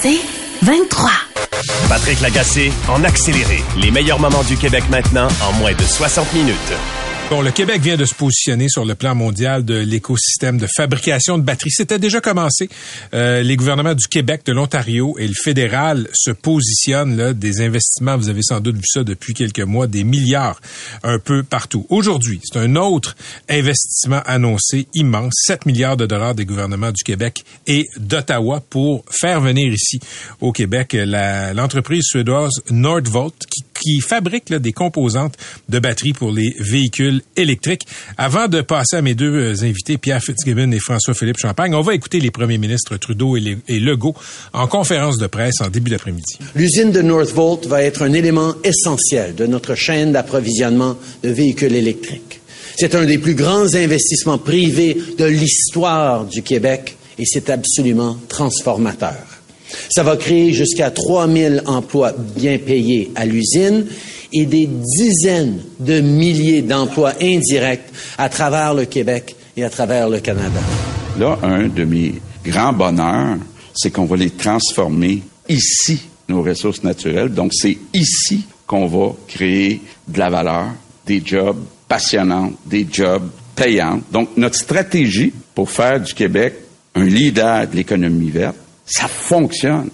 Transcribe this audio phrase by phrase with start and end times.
[0.00, 0.20] C'est
[0.62, 1.10] 23.
[1.88, 3.62] Patrick Lagacé en accéléré.
[3.76, 6.56] Les meilleurs moments du Québec maintenant en moins de 60 minutes.
[7.32, 11.38] Bon, le Québec vient de se positionner sur le plan mondial de l'écosystème de fabrication
[11.38, 11.70] de batteries.
[11.70, 12.68] C'était déjà commencé.
[13.14, 18.18] Euh, les gouvernements du Québec, de l'Ontario et le fédéral se positionnent là, des investissements.
[18.18, 20.60] Vous avez sans doute vu ça depuis quelques mois, des milliards
[21.04, 21.86] un peu partout.
[21.88, 23.16] Aujourd'hui, c'est un autre
[23.48, 29.40] investissement annoncé immense, 7 milliards de dollars des gouvernements du Québec et d'Ottawa pour faire
[29.40, 30.00] venir ici
[30.42, 30.94] au Québec
[31.54, 33.46] l'entreprise suédoise Nordvolt
[33.82, 35.36] qui, fabrique là, des composantes
[35.70, 37.86] de batteries pour les véhicules électrique.
[38.18, 41.94] Avant de passer à mes deux euh, invités, Pierre Fitzgibbon et François-Philippe Champagne, on va
[41.94, 44.14] écouter les premiers ministres Trudeau et, Legault
[44.52, 46.38] en conférence de presse en début d'après-midi.
[46.54, 52.40] L'usine de Northvolt va être un élément essentiel de notre chaîne d'approvisionnement de véhicules électriques.
[52.76, 59.16] C'est un des plus grands investissements privés de l'histoire du Québec et c'est absolument transformateur.
[59.90, 63.86] Ça va créer jusqu'à 3000 emplois bien payés à l'usine
[64.32, 67.84] et des dizaines de milliers d'emplois indirects
[68.18, 70.60] à travers le Québec et à travers le Canada.
[71.18, 73.36] Là, un de mes grands bonheurs,
[73.74, 77.30] c'est qu'on va les transformer ici, nos ressources naturelles.
[77.30, 80.68] Donc, c'est ici qu'on va créer de la valeur,
[81.06, 84.00] des jobs passionnants, des jobs payants.
[84.10, 86.54] Donc, notre stratégie pour faire du Québec
[86.94, 89.88] un leader de l'économie verte, ça fonctionne.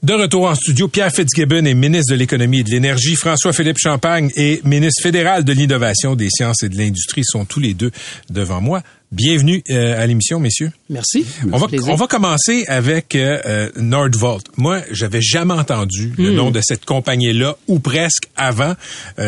[0.00, 3.16] De retour en studio, Pierre Fitzgibbon est ministre de l'Économie et de l'Énergie.
[3.16, 7.24] François-Philippe Champagne est ministre fédéral de l'Innovation, des Sciences et de l'Industrie.
[7.24, 7.90] sont tous les deux
[8.30, 8.84] devant moi.
[9.10, 10.70] Bienvenue euh, à l'émission, messieurs.
[10.90, 11.24] Merci.
[11.50, 14.44] On va, on va commencer avec euh, euh, Nordvolt.
[14.58, 16.34] Moi, j'avais jamais entendu le hmm.
[16.34, 18.74] nom de cette compagnie-là, ou presque avant.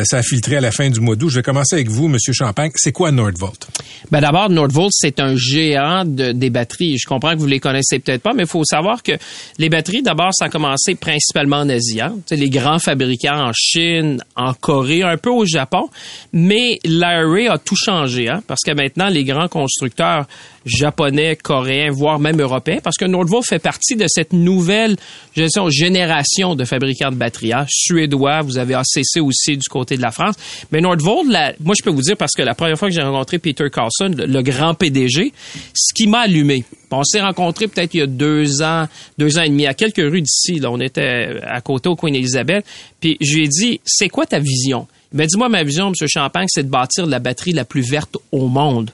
[0.04, 1.30] ça a filtré à la fin du mois d'août.
[1.30, 2.70] Je vais commencer avec vous, Monsieur Champagne.
[2.74, 3.68] C'est quoi Nordvolt?
[4.10, 6.98] Ben d'abord, Nordvolt, c'est un géant de, des batteries.
[6.98, 9.12] Je comprends que vous les connaissez peut-être pas, mais il faut savoir que
[9.56, 12.02] les batteries, d'abord, ça a commencé principalement en Asie.
[12.02, 12.16] Hein?
[12.30, 15.88] Les grands fabricants en Chine, en Corée, un peu au Japon.
[16.34, 18.42] Mais l'IRA a tout changé, hein?
[18.46, 20.26] parce que maintenant, les grands constructeurs
[20.66, 24.96] japonais, coréens, voire même européens, parce que Nordvolt fait partie de cette nouvelle
[25.34, 27.52] génération de fabricants de batteries.
[27.52, 27.66] Hein.
[27.68, 30.34] Suédois, vous avez ACC aussi du côté de la France.
[30.70, 31.26] Mais Nordvolt,
[31.60, 34.14] moi je peux vous dire, parce que la première fois que j'ai rencontré Peter Carlson,
[34.16, 35.32] le, grand PDG,
[35.74, 39.42] ce qui m'a allumé, on s'est rencontré peut-être il y a deux ans, deux ans
[39.42, 40.60] et demi, à quelques rues d'ici.
[40.64, 42.64] on était à côté au Queen Elizabeth.
[43.00, 44.86] Puis je lui ai dit, c'est quoi ta vision?
[45.12, 46.08] Il m'a dit, moi, ma vision, M.
[46.08, 48.90] Champagne, c'est de bâtir la batterie la plus verte au monde.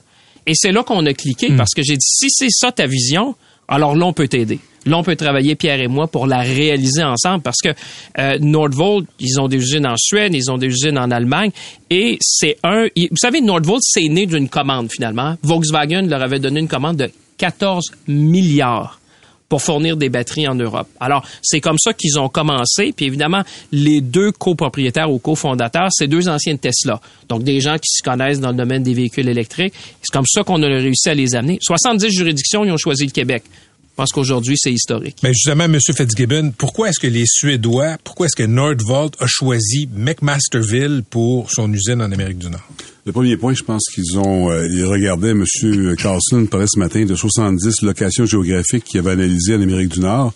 [0.47, 1.57] Et c'est là qu'on a cliqué hmm.
[1.57, 3.35] parce que j'ai dit, si c'est ça ta vision,
[3.67, 4.59] alors là, on peut t'aider.
[4.85, 7.69] Là, on peut travailler, Pierre et moi, pour la réaliser ensemble parce que
[8.17, 11.51] euh, Nordvolt, ils ont des usines en Suède, ils ont des usines en Allemagne
[11.89, 12.85] et c'est un...
[12.95, 15.35] Vous savez, Nordvolt, c'est né d'une commande finalement.
[15.43, 18.96] Volkswagen leur avait donné une commande de 14 milliards
[19.49, 20.87] pour fournir des batteries en Europe.
[20.99, 22.93] Alors, c'est comme ça qu'ils ont commencé.
[22.95, 26.99] Puis évidemment, les deux copropriétaires ou cofondateurs, c'est deux anciens Tesla.
[27.29, 29.73] Donc, des gens qui se connaissent dans le domaine des véhicules électriques.
[30.01, 31.57] C'est comme ça qu'on a réussi à les amener.
[31.61, 33.43] 70 juridictions, ils ont choisi le Québec.
[33.97, 35.17] Je pense qu'aujourd'hui, c'est historique.
[35.23, 35.79] Mais justement, M.
[35.79, 41.73] Fitzgibbon, pourquoi est-ce que les Suédois, pourquoi est-ce que Nordvolt a choisi McMasterville pour son
[41.73, 42.61] usine en Amérique du Nord?
[43.07, 45.45] Le premier point, je pense qu'ils ont, euh, ils regardaient, M.
[45.95, 50.33] Carlson parlait ce matin de 70 locations géographiques qu'il avait analysées en Amérique du Nord.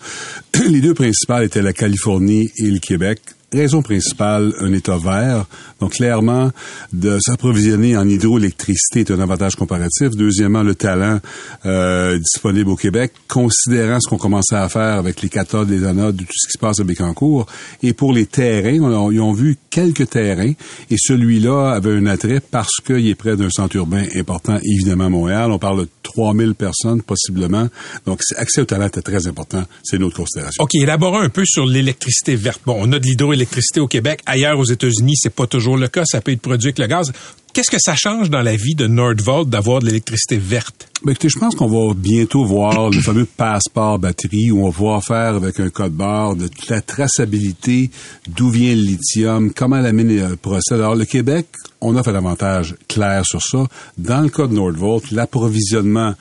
[0.70, 3.20] Les deux principales étaient la Californie et le Québec
[3.52, 5.46] raison principale, un État vert.
[5.80, 6.50] Donc, clairement,
[6.92, 10.10] de s'approvisionner en hydroélectricité est un avantage comparatif.
[10.10, 11.18] Deuxièmement, le talent
[11.66, 16.16] euh, disponible au Québec, considérant ce qu'on commençait à faire avec les cathodes, les anodes,
[16.16, 17.46] tout ce qui se passe à Bécancour.
[17.82, 20.52] Et pour les terrains, on ils ont vu quelques terrains,
[20.90, 25.08] et celui-là avait un attrait parce qu'il est près d'un centre urbain important, évidemment, à
[25.10, 25.50] Montréal.
[25.50, 27.68] On parle de 3000 personnes, possiblement.
[28.06, 29.64] Donc, accès au talent était très important.
[29.82, 30.62] C'est une autre considération.
[30.62, 32.62] OK, élaborons un peu sur l'électricité verte.
[32.64, 34.20] Bon, on a de l'hydroélectricité l'électricité au Québec.
[34.24, 36.04] Ailleurs aux États-Unis, c'est pas toujours le cas.
[36.04, 37.12] Ça peut être produit avec le gaz.
[37.52, 40.88] Qu'est-ce que ça change dans la vie de Nordvolt d'avoir de l'électricité verte?
[41.04, 45.00] Ben, écoutez, je pense qu'on va bientôt voir le fameux passeport batterie où on va
[45.00, 47.90] faire avec un code barre de toute la traçabilité,
[48.28, 50.78] d'où vient le lithium, comment la mine euh, procède.
[50.78, 51.46] Alors, le Québec,
[51.80, 53.66] on a fait avantage clair sur ça.
[53.98, 56.14] Dans le cas de Nordvolt, l'approvisionnement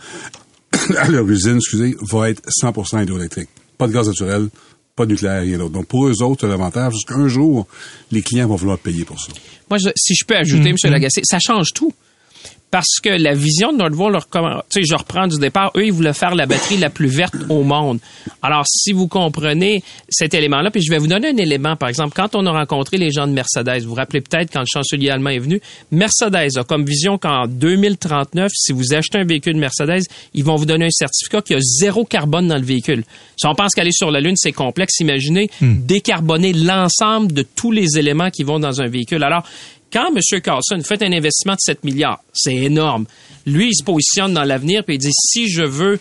[0.98, 3.50] à leur usine, excusez, va être 100% hydroélectrique
[3.82, 4.50] pas de gaz naturel,
[4.96, 5.72] pas de nucléaire, rien d'autre.
[5.72, 7.68] Donc, pour eux autres, c'est un avantage, parce qu'un jour,
[8.12, 9.32] les clients vont vouloir payer pour ça.
[9.70, 10.86] Moi, je- si je peux ajouter, Mm-hmm.
[10.88, 10.92] M.
[10.92, 11.94] Lagacé, ça change tout.
[12.72, 14.28] Parce que la vision de Nordvolt, leur
[14.70, 17.36] tu sais, je reprends du départ, eux, ils voulaient faire la batterie la plus verte
[17.50, 18.00] au monde.
[18.42, 22.14] Alors, si vous comprenez cet élément-là, puis je vais vous donner un élément, par exemple,
[22.16, 25.10] quand on a rencontré les gens de Mercedes, vous vous rappelez peut-être quand le chancelier
[25.10, 25.60] allemand est venu,
[25.92, 30.04] Mercedes a comme vision qu'en 2039, si vous achetez un véhicule Mercedes,
[30.34, 33.04] ils vont vous donner un certificat qui a zéro carbone dans le véhicule.
[33.36, 37.98] Si on pense qu'aller sur la Lune, c'est complexe, imaginez décarboner l'ensemble de tous les
[37.98, 39.24] éléments qui vont dans un véhicule.
[39.26, 39.44] Alors,
[39.92, 40.42] quand M.
[40.42, 43.06] Carlson fait un investissement de 7 milliards, c'est énorme.
[43.46, 46.00] Lui, il se positionne dans l'avenir puis il dit si je veux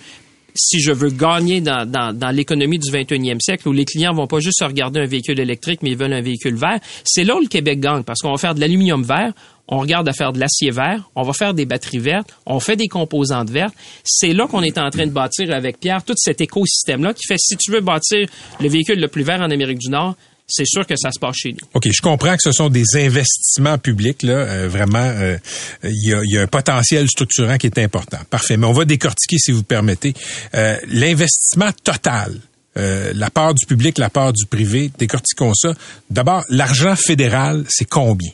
[0.55, 4.27] si je veux gagner dans, dans, dans l'économie du 21e siècle où les clients vont
[4.27, 7.41] pas juste regarder un véhicule électrique mais ils veulent un véhicule vert, c'est là où
[7.41, 9.33] le Québec gagne parce qu'on va faire de l'aluminium vert,
[9.69, 12.75] on regarde à faire de l'acier vert, on va faire des batteries vertes, on fait
[12.75, 13.75] des composantes vertes.
[14.03, 17.39] C'est là qu'on est en train de bâtir avec Pierre tout cet écosystème-là qui fait
[17.39, 18.27] si tu veux bâtir
[18.61, 20.17] le véhicule le plus vert en Amérique du Nord,
[20.51, 21.67] c'est sûr que ça se passe chez nous.
[21.75, 24.33] OK, je comprends que ce sont des investissements publics, là.
[24.33, 25.39] euh, vraiment, euh,
[25.85, 28.19] il y, a, il y a un potentiel structurant qui est important.
[28.29, 28.57] Parfait.
[28.57, 30.15] Mais on va décortiquer, si vous permettez.
[30.55, 32.35] Euh, L'investissement total,
[32.77, 35.73] euh, la part du public, la part du privé, décortiquons ça.
[36.11, 38.31] D'abord, l'argent fédéral, c'est combien?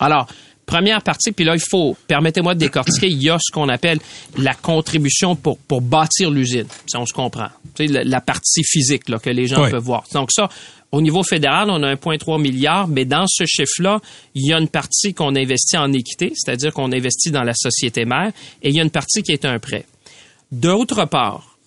[0.00, 0.26] Alors,
[0.66, 3.98] première partie, puis là, il faut, permettez-moi de décortiquer, il y a ce qu'on appelle
[4.36, 6.66] la contribution pour, pour bâtir l'usine.
[6.86, 7.48] Ça, on se comprend.
[7.74, 9.70] Tu sais, la, la partie physique là, que les gens Oui.
[9.70, 10.04] peuvent voir.
[10.12, 10.48] Donc ça,
[10.90, 14.00] au niveau fédéral, on a 1,3 milliard, mais dans ce chiffre-là,
[14.34, 18.04] il y a une partie qu'on investit en équité, c'est-à-dire qu'on investit dans la société
[18.04, 18.32] mère,
[18.62, 19.84] et il y a une partie qui est un prêt.
[20.50, 21.58] D'autre part,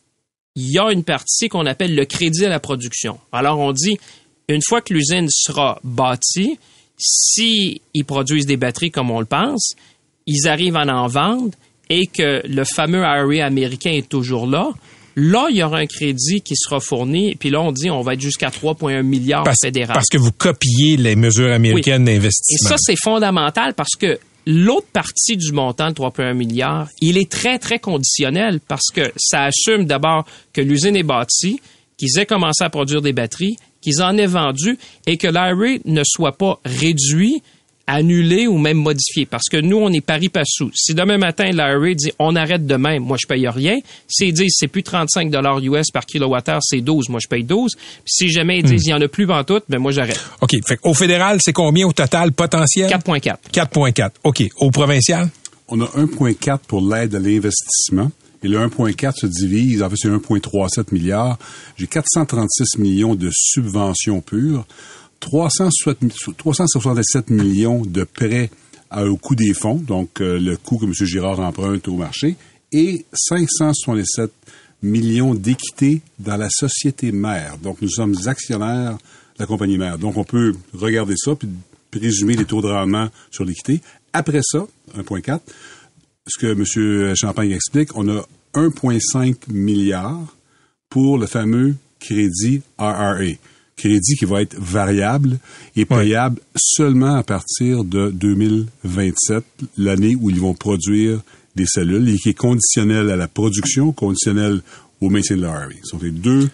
[0.55, 3.19] il y a une partie qu'on appelle le crédit à la production.
[3.31, 3.97] Alors, on dit,
[4.47, 6.57] une fois que l'usine sera bâtie,
[6.97, 9.75] si ils produisent des batteries comme on le pense,
[10.25, 11.51] ils arrivent à en vendre
[11.89, 14.71] et que le fameux IRA américain est toujours là,
[15.15, 17.35] là, il y aura un crédit qui sera fourni.
[17.35, 19.93] Puis là, on dit on va être jusqu'à 3,1 milliards Parce, fédéral.
[19.93, 22.69] parce que vous copiez les mesures américaines Et d'investissement.
[22.69, 27.59] ça, c'est fondamental parce que l'autre partie du montant de 3,1 milliards, il est très,
[27.59, 31.59] très conditionnel parce que ça assume d'abord que l'usine est bâtie,
[31.97, 34.77] qu'ils aient commencé à produire des batteries, qu'ils en aient vendu
[35.07, 37.41] et que l'IRA ne soit pas réduit,
[37.91, 39.25] annulé ou même modifié.
[39.25, 40.71] Parce que nous, on est pari passou.
[40.73, 43.79] Si demain matin, l'IRA dit on arrête demain, moi je paye rien.
[44.07, 47.71] S'ils disent c'est plus 35 dollars US par kilowattheure, c'est 12, moi je paye 12.
[47.75, 50.23] Puis si jamais ils disent il y en a plus en tout, ben moi j'arrête.
[50.41, 50.55] OK.
[50.67, 52.89] Fait au fédéral, c'est combien au total potentiel?
[52.89, 53.35] 4,4.
[53.53, 54.09] 4,4.
[54.23, 54.43] OK.
[54.57, 55.29] Au provincial?
[55.67, 58.11] On a 1,4 pour l'aide à l'investissement.
[58.43, 61.37] Et le 1,4 se divise, en fait, c'est 1,37 milliards.
[61.77, 64.65] J'ai 436 millions de subventions pures,
[65.21, 68.51] 367 367 millions de prêts
[68.97, 70.93] au coût des fonds, donc euh, le coût que M.
[70.93, 72.35] Girard emprunte au marché,
[72.73, 74.31] et 567
[74.83, 77.57] millions d'équité dans la société mère.
[77.57, 79.97] Donc, nous sommes actionnaires de la compagnie mère.
[79.97, 81.47] Donc, on peut regarder ça puis
[81.91, 83.81] présumer les taux de rendement sur l'équité.
[84.13, 84.65] Après ça,
[84.97, 85.39] 1,4,
[86.27, 87.15] ce que M.
[87.15, 88.25] Champagne explique, on a
[88.55, 90.35] 1,5 milliard
[90.89, 93.35] pour le fameux crédit RRA.
[93.81, 95.39] Crédit qui va être variable
[95.75, 99.43] et payable seulement à partir de 2027,
[99.77, 101.19] l'année où ils vont produire
[101.55, 104.61] des cellules et qui est conditionnel à la production, conditionnel
[105.01, 105.65] au maintien de l'RRA.
[105.83, 106.49] Ce sont les deux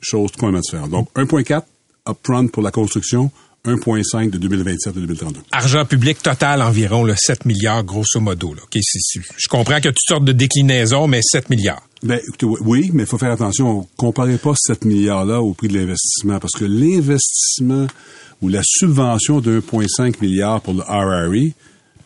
[0.00, 0.90] choses complètement différentes.
[0.90, 1.64] Donc, 1,4
[2.08, 3.30] upfront pour la construction,
[3.66, 5.40] 1,5 de 2027 à 2032.
[5.52, 8.54] Argent public total environ le 7 milliards, grosso modo.
[8.54, 8.62] Là.
[8.62, 11.82] OK, c'est- c'est- je comprends qu'il y a toutes sortes de déclinaisons, mais 7 milliards.
[12.04, 13.88] Ben, écoutez, oui, mais il faut faire attention.
[13.96, 17.86] Comparez pas 7 milliards-là au prix de l'investissement, parce que l'investissement
[18.42, 21.52] ou la subvention de 1,5 milliard pour le RRE,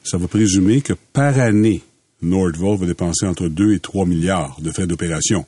[0.05, 1.83] ça va présumer que par année,
[2.23, 5.45] Nordvolt va dépenser entre 2 et 3 milliards de frais d'opération.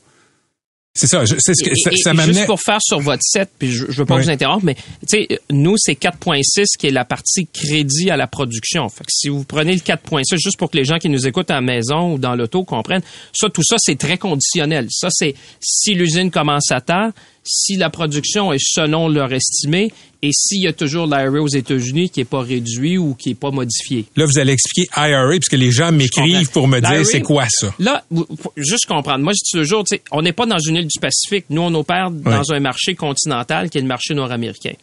[0.93, 2.35] C'est ça, je- c'est ce que ça, ça m'amenait.
[2.35, 4.25] Juste pour faire sur votre set, puis je, je veux pas Oui.
[4.25, 8.27] vous interrompre, mais tu sais, nous, c'est 4.6 qui est la partie crédit à la
[8.27, 8.89] production.
[8.89, 11.51] Fait que si vous prenez le 4.6, juste pour que les gens qui nous écoutent
[11.53, 14.89] à la maison ou dans l'auto comprennent, ça, tout ça, c'est très conditionnel.
[14.91, 17.13] Ça, c'est si l'usine commence à temps,
[17.45, 19.93] si la production est selon leur estimé,
[20.23, 23.35] et s'il y a toujours l'IRA aux États-Unis qui est pas réduit ou qui est
[23.35, 24.05] pas modifié.
[24.17, 27.47] Là, vous allez expliquer IRA, parce que les gens m'écrivent pour me dire c'est quoi
[27.49, 27.75] ça.
[27.79, 28.05] Là,
[28.57, 29.25] juste comprendre.
[29.25, 31.47] Moi, je dis toujours, tu sais, on n'est pas dans une île du Pacifique.
[31.49, 34.75] Nous, on opère dans un marché continental qui est le marché nord-américain.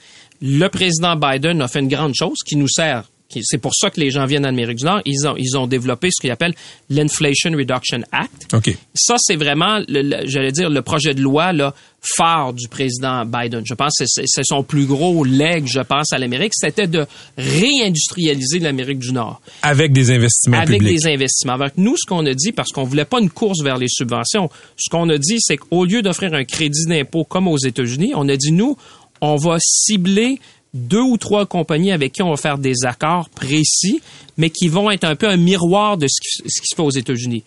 [0.41, 3.99] Le président Biden a fait une grande chose qui nous sert c'est pour ça que
[3.99, 6.55] les gens viennent d'Amérique du Nord, ils ont, ils ont développé ce qu'ils appellent
[6.89, 8.53] l'Inflation Reduction Act.
[8.53, 8.75] OK.
[8.93, 11.73] Ça, c'est vraiment, j'allais dire, le projet de loi là,
[12.15, 13.63] phare du président Biden.
[13.65, 16.53] Je pense que c'est c'est son plus gros leg, je pense, à l'Amérique.
[16.55, 17.05] C'était de
[17.37, 20.97] réindustrialiser l'Amérique du Nord Avec des investissements avec publics.
[20.97, 21.53] des investissements.
[21.53, 24.49] Avec nous, ce qu'on a dit, parce qu'on voulait pas une course vers les subventions,
[24.77, 28.29] ce qu'on a dit, c'est qu'au lieu d'offrir un crédit d'impôt comme aux États-Unis, on
[28.29, 28.77] a dit, nous,
[29.21, 30.39] on va cibler
[30.77, 34.01] deux ou trois compagnies avec qui on va faire des accords précis,
[34.37, 36.81] mais qui vont être un peu un miroir de ce qui, ce qui se fait
[36.81, 37.43] aux États-Unis.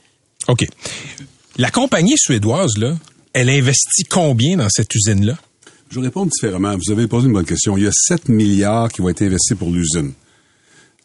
[0.48, 0.66] OK.
[1.56, 2.96] La compagnie suédoise, là,
[3.32, 5.36] elle investit combien dans cette usine-là?
[5.90, 6.76] Je vais répondre différemment.
[6.76, 7.76] Vous avez posé une bonne question.
[7.76, 10.12] Il y a 7 milliards qui vont être investis pour l'usine.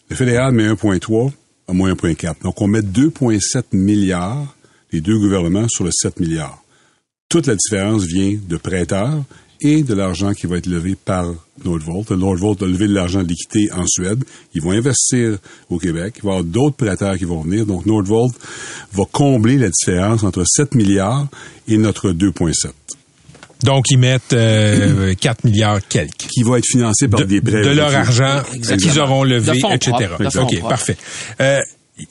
[0.09, 1.31] Le fédéral met 1,3
[1.67, 2.43] à moins 1,4.
[2.43, 4.55] Donc, on met 2,7 milliards,
[4.91, 6.63] les deux gouvernements, sur le 7 milliards.
[7.29, 9.23] Toute la différence vient de prêteurs
[9.61, 11.33] et de l'argent qui va être levé par
[11.63, 12.11] Nordvolt.
[12.11, 14.23] Nordvolt a levé de l'argent liquidé en Suède.
[14.53, 15.37] Ils vont investir
[15.69, 16.15] au Québec.
[16.17, 17.65] Il va y avoir d'autres prêteurs qui vont venir.
[17.65, 18.33] Donc, Nordvolt
[18.93, 21.27] va combler la différence entre 7 milliards
[21.67, 22.71] et notre 2,7.
[23.63, 26.27] Donc, ils mettent euh, 4 milliards quelques.
[26.29, 27.63] Qui va être financé par De, des prêts.
[27.63, 30.09] de leur argent qu'ils auront levé, De etc.
[30.19, 30.97] de OK, parfait.
[31.41, 31.61] Euh,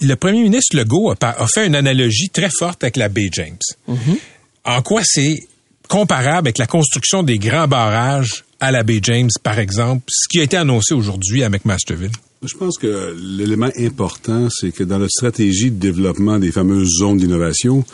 [0.01, 3.59] le premier ministre Legault a, fait une analogie très forte avec la baie James.
[3.89, 4.17] Mm-hmm.
[4.65, 5.39] En quoi c'est
[5.88, 10.41] comparable avec la construction des grands barrages à la baie James, par exemple, ce qui
[10.41, 12.12] a été annoncé aujourd'hui à McMasterville?
[12.43, 17.17] Je pense que l'élément important, c'est que dans notre stratégie de développement des fameuses zones
[17.17, 17.85] d'innovation,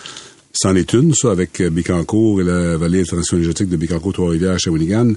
[0.53, 4.13] c'en est une, ça, avec euh, Bécancour et la vallée de transition énergétique de Bécancour,
[4.13, 5.13] Trois-Rivières, Shawinigan.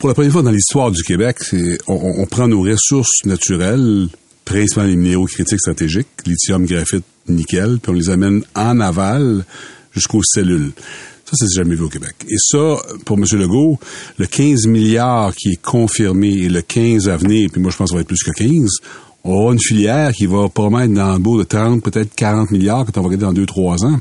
[0.00, 1.36] Pour la première fois dans l'histoire du Québec,
[1.86, 4.08] on prend nos ressources naturelles,
[4.44, 9.44] principalement les minéraux critiques stratégiques, lithium, graphite, nickel, puis on les amène en aval
[9.92, 10.72] jusqu'aux cellules.
[11.32, 12.14] Ça, c'est jamais vu au Québec.
[12.28, 13.24] Et ça, pour M.
[13.32, 13.78] Legault,
[14.18, 17.86] le 15 milliards qui est confirmé et le 15 à venir, puis moi je pense
[17.86, 18.68] que ça va être plus que 15,
[19.22, 22.50] on aura une filière qui va probablement être dans le beau de 30, peut-être 40
[22.50, 23.98] milliards quand on va regarder dans 2-3 ans.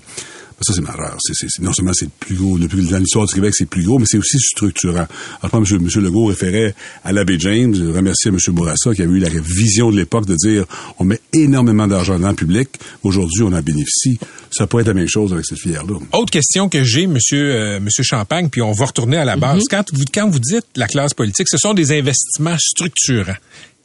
[0.62, 1.16] Ça, c'est majeur.
[1.20, 3.54] C'est, c'est- c'est- non seulement c'est le plus gros, le plus, dans l'histoire du Québec,
[3.56, 5.08] c'est le plus gros, mais c'est aussi structurant.
[5.42, 6.04] Alors, que M.
[6.04, 8.38] Legault référait à l'abbé James, je remercie M.
[8.50, 10.66] Bourassa qui avait eu la vision de l'époque de dire
[11.00, 12.70] on met énormément d'argent dans le public,
[13.04, 14.20] aujourd'hui on en bénéficie.
[14.51, 15.96] Ça pourrait être la même chose avec cette filière-là.
[16.13, 19.63] Autre question que j'ai, Monsieur, euh, Monsieur Champagne, puis on va retourner à la base.
[19.70, 23.36] quand, vous, quand vous dites la classe politique, ce sont des investissements structurants.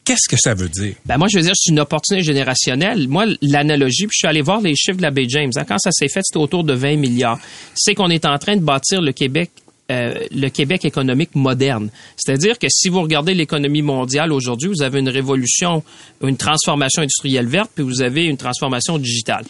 [0.05, 0.95] Qu'est-ce que ça veut dire?
[1.07, 3.09] Ben moi, je veux dire, c'est une opportunité générationnelle.
[3.09, 5.51] Moi, l'analogie, puis je suis allé voir les chiffres de la Bay James.
[5.57, 5.65] hein.
[5.67, 7.39] quand ça s'est fait, c'était autour de 20 milliards.
[7.75, 9.51] C'est qu'on est en train de bâtir le Québec
[9.93, 11.91] euh, le Québec économique moderne.
[12.17, 15.83] C'est-à-dire que si vous regardez l'économie mondiale aujourd'hui, vous avez une révolution,
[16.23, 19.45] une transformation industrielle verte, puis vous avez une transformation digitale.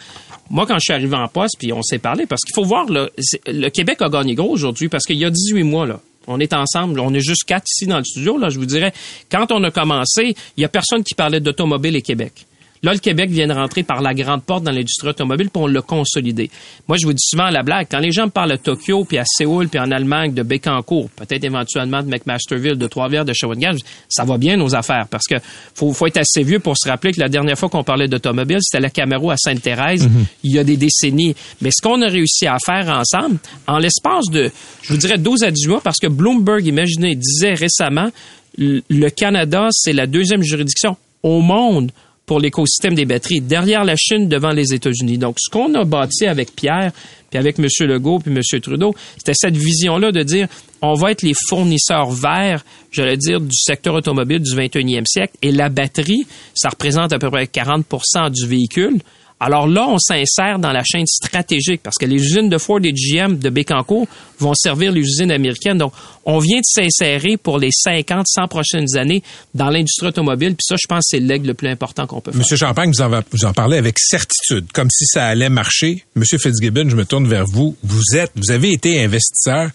[0.50, 2.90] Moi, quand je suis arrivé en poste, puis on s'est parlé, parce qu'il faut voir,
[2.90, 3.08] là,
[3.46, 6.52] le Québec a gagné gros aujourd'hui, parce qu'il y a 18 mois, là, on est
[6.52, 8.38] ensemble, on est juste quatre ici dans le studio.
[8.38, 8.92] Là, je vous dirais,
[9.30, 12.46] quand on a commencé, il y a personne qui parlait d'automobile et Québec.
[12.84, 15.66] Là, le Québec vient de rentrer par la grande porte dans l'industrie automobile, puis on
[15.66, 16.50] l'a consolidé.
[16.86, 19.06] Moi, je vous dis souvent à la blague, quand les gens me parlent de Tokyo,
[19.06, 23.32] puis à Séoul, puis en Allemagne, de Bécancourt, peut-être éventuellement de McMasterville, de Trois-Rivières, de
[23.32, 23.72] Shawinigan,
[24.06, 25.36] ça va bien nos affaires, parce que
[25.74, 28.58] faut, faut être assez vieux pour se rappeler que la dernière fois qu'on parlait d'automobile,
[28.60, 30.06] c'était la Camaro à Sainte-Thérèse,
[30.42, 31.34] il y a des décennies.
[31.62, 34.50] Mais ce qu'on a réussi à faire ensemble, en l'espace de,
[34.82, 38.10] je vous dirais 12 à 18 mois, parce que Bloomberg, imaginez, disait récemment,
[38.58, 41.90] le le Canada, c'est la deuxième juridiction au monde
[42.26, 45.18] pour l'écosystème des batteries, derrière la Chine, devant les États-Unis.
[45.18, 46.92] Donc, ce qu'on a bâti avec Pierre,
[47.30, 47.66] puis avec M.
[47.80, 48.60] Legault, puis M.
[48.60, 50.48] Trudeau, c'était cette vision-là de dire,
[50.80, 55.52] on va être les fournisseurs verts, j'allais dire, du secteur automobile du 21e siècle, et
[55.52, 59.00] la batterie, ça représente à peu près 40% du véhicule.
[59.40, 62.92] Alors là, on s'insère dans la chaîne stratégique parce que les usines de Ford et
[62.92, 64.06] GM de Bécancourt
[64.38, 65.76] vont servir les usines américaines.
[65.76, 65.92] Donc,
[66.24, 69.22] on vient de s'insérer pour les 50, 100 prochaines années
[69.54, 70.54] dans l'industrie automobile.
[70.54, 72.38] Puis ça, je pense, c'est l'aigle le plus important qu'on peut faire.
[72.38, 76.04] Monsieur Champagne, vous en, vous parlez avec certitude, comme si ça allait marcher.
[76.14, 77.76] Monsieur Fitzgibbon, je me tourne vers vous.
[77.82, 79.70] Vous êtes, vous avez été investisseur.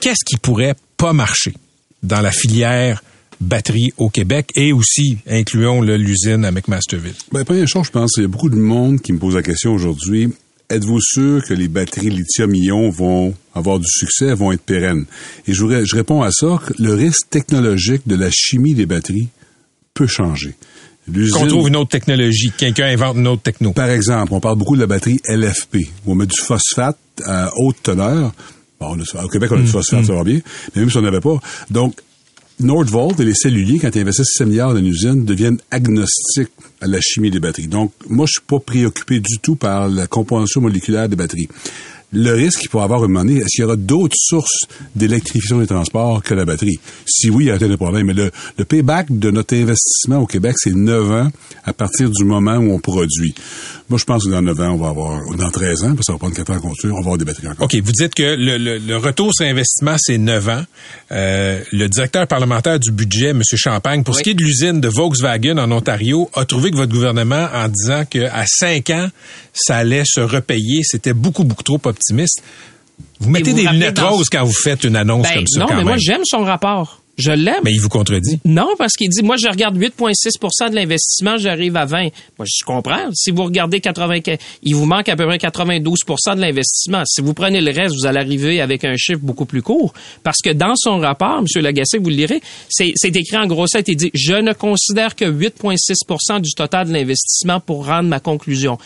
[0.00, 1.52] Qu'est-ce qui pourrait pas marcher
[2.02, 3.02] dans la filière
[3.40, 7.14] batterie au Québec et aussi, incluons l'usine à McMasterville?
[7.32, 9.42] Ben, première chose, je pense, il y a beaucoup de monde qui me pose la
[9.42, 10.28] question aujourd'hui.
[10.68, 15.04] Êtes-vous sûr que les batteries lithium-ion vont avoir du succès, vont être pérennes?
[15.48, 19.28] Et je, je réponds à ça, que le risque technologique de la chimie des batteries
[19.94, 20.54] peut changer.
[21.08, 23.72] L'usine- Qu'on trouve une autre technologie, quelqu'un invente une autre techno.
[23.72, 27.50] Par exemple, on parle beaucoup de la batterie LFP, où on met du phosphate à
[27.56, 28.32] haute teneur.
[28.78, 30.38] Bon, on a- au Québec, on a du phosphate, ça va bien,
[30.76, 31.40] mais même si on n'avait pas.
[31.68, 31.96] Donc,
[32.60, 36.50] Nordvolt et les celluliers, quand ils investissent 6 milliards dans une usine, deviennent agnostiques
[36.80, 37.68] à la chimie des batteries.
[37.68, 41.48] Donc, moi, je suis pas préoccupé du tout par la composition moléculaire des batteries.
[42.12, 44.64] le risque qu'il pourrait avoir à un moment donné, est-ce qu'il y aura d'autres sources
[44.96, 46.80] d'électrification des transports que la batterie?
[47.06, 48.06] Si oui, il y a un problème.
[48.06, 51.30] Mais le, le payback de notre investissement au Québec, c'est 9 ans
[51.64, 53.34] à partir du moment où on produit.
[53.90, 56.04] Moi, je pense que dans 9 ans, on va avoir, dans 13 ans, parce que
[56.04, 57.64] ça va prendre 4 ans à construire, on va avoir des batteries encore.
[57.64, 60.62] OK, vous dites que le, le- le retour sur investissement, c'est 9 ans.
[61.12, 63.42] Euh, le directeur parlementaire du budget, M.
[63.56, 66.92] Champagne, pour ce qui est de l'usine de Volkswagen en Ontario, a trouvé que votre
[66.92, 69.08] gouvernement, en disant qu'à 5 ans,
[69.52, 72.42] ça allait se repayer, c'était beaucoup, beaucoup trop optimiste.
[73.18, 75.60] Vous mettez vous des lunettes dans- roses quand vous faites une annonce Ben, comme ça,
[75.60, 76.99] non, quand mais moi, j'aime son rapport.
[77.20, 77.60] Je l'aime.
[77.64, 78.40] Mais il vous contredit.
[78.44, 82.08] Non, parce qu'il dit, moi, je regarde 8,6% de l'investissement, j'arrive à 20.
[82.38, 83.10] Moi, je comprends.
[83.12, 84.20] Si vous regardez 80,
[84.62, 87.02] il vous manque à peu près 92% de l'investissement.
[87.06, 89.92] Si vous prenez le reste, vous allez arriver avec un chiffre beaucoup plus court.
[90.22, 91.62] Parce que dans son rapport, M.
[91.62, 96.40] Lagacé, vous le lirez, c'est écrit en grossette, il dit, je ne considère que 8,6%
[96.40, 98.78] du total de l'investissement pour rendre ma conclusion.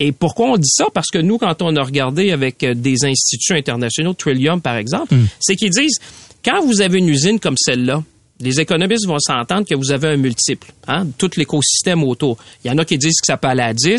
[0.00, 0.86] Et pourquoi on dit ça?
[0.94, 5.14] Parce que nous, quand on a regardé avec euh, des instituts internationaux, Trillium par exemple,
[5.40, 5.98] c'est qu'ils disent,
[6.44, 8.02] quand vous avez une usine comme celle-là,
[8.40, 12.38] les économistes vont s'entendre que vous avez un multiple, hein, tout l'écosystème autour.
[12.64, 13.98] Il y en a qui disent que ça peut aller à 10.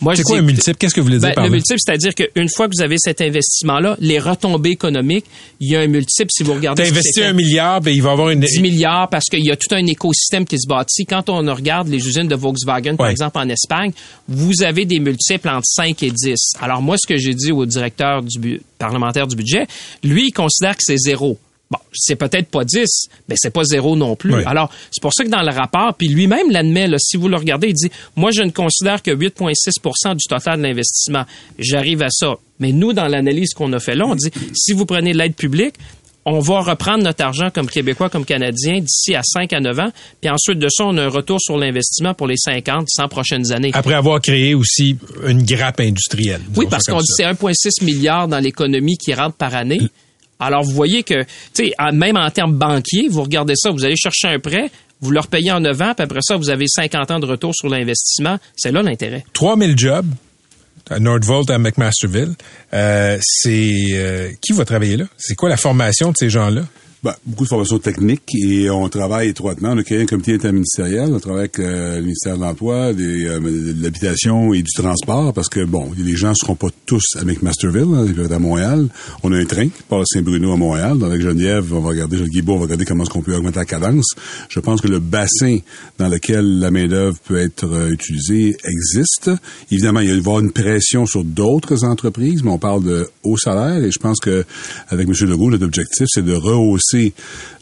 [0.00, 0.76] Moi, je C'est quoi dis, un multiple?
[0.76, 1.54] Qu'est-ce que vous voulez dire ben, par le là?
[1.56, 5.24] multiple, c'est-à-dire qu'une fois que vous avez cet investissement-là, les retombées économiques,
[5.60, 6.82] il y a un multiple si vous regardez.
[6.82, 7.26] T'as ce qui investi s'est fait.
[7.28, 8.40] un milliard, ben, il va y avoir une...
[8.40, 11.06] 10 milliards parce qu'il y a tout un écosystème qui se bâtit.
[11.06, 13.92] Quand on regarde les usines de Volkswagen, par exemple, en Espagne,
[14.28, 16.34] vous avez des multiples entre 5 et 10.
[16.60, 19.66] Alors, moi, ce que j'ai dit au directeur du bu- parlementaire du budget,
[20.02, 21.38] lui, il considère que c'est zéro.
[21.74, 24.34] Bon, c'est peut-être pas 10, mais c'est pas zéro non plus.
[24.34, 24.42] Oui.
[24.46, 27.36] Alors, c'est pour ça que dans le rapport, puis lui-même l'admet, là, si vous le
[27.36, 31.24] regardez, il dit, moi, je ne considère que 8,6% du total de l'investissement.
[31.58, 32.36] J'arrive à ça.
[32.60, 35.74] Mais nous, dans l'analyse qu'on a fait là, on dit, si vous prenez l'aide publique,
[36.26, 39.92] on va reprendre notre argent comme Québécois, comme Canadiens d'ici à 5 à 9 ans.
[40.20, 43.52] Puis ensuite de ça, on a un retour sur l'investissement pour les 50, 100 prochaines
[43.52, 43.70] années.
[43.74, 46.40] Après avoir créé aussi une grappe industrielle.
[46.56, 49.80] Oui, parce qu'on dit c'est 1,6 milliard dans l'économie qui rentre par année.
[50.40, 53.96] Alors, vous voyez que, tu sais, même en termes banquiers, vous regardez ça, vous allez
[53.96, 57.10] chercher un prêt, vous le repayez en 9 ans, puis après ça, vous avez 50
[57.10, 58.38] ans de retour sur l'investissement.
[58.56, 59.24] C'est là l'intérêt.
[59.32, 60.06] 3000 jobs
[60.90, 62.34] à Nordvolt à McMasterville.
[62.72, 65.04] Euh, c'est euh, qui va travailler là?
[65.16, 66.62] C'est quoi la formation de ces gens-là?
[67.04, 69.72] Ben, beaucoup de formations techniques et on travaille étroitement.
[69.72, 71.12] On a créé un comité interministériel.
[71.12, 75.50] On travaille avec euh, le ministère de l'Emploi, euh, de l'Habitation et du Transport parce
[75.50, 78.88] que, bon, les gens ne seront pas tous à McMasterville, ils peuvent être à Montréal.
[79.22, 80.96] On a un train qui part de Saint-Bruno à Montréal.
[81.04, 83.58] Avec Geneviève, on va regarder, le Guibault, on va regarder comment est-ce qu'on peut augmenter
[83.58, 84.14] la cadence.
[84.48, 85.58] Je pense que le bassin
[85.98, 89.30] dans lequel la main-d'œuvre peut être euh, utilisée existe.
[89.70, 93.36] Évidemment, il va y avoir une pression sur d'autres entreprises, mais on parle de haut
[93.36, 94.46] salaire et je pense que
[94.88, 95.14] avec M.
[95.28, 96.93] Legault, notre objectif, c'est de rehausser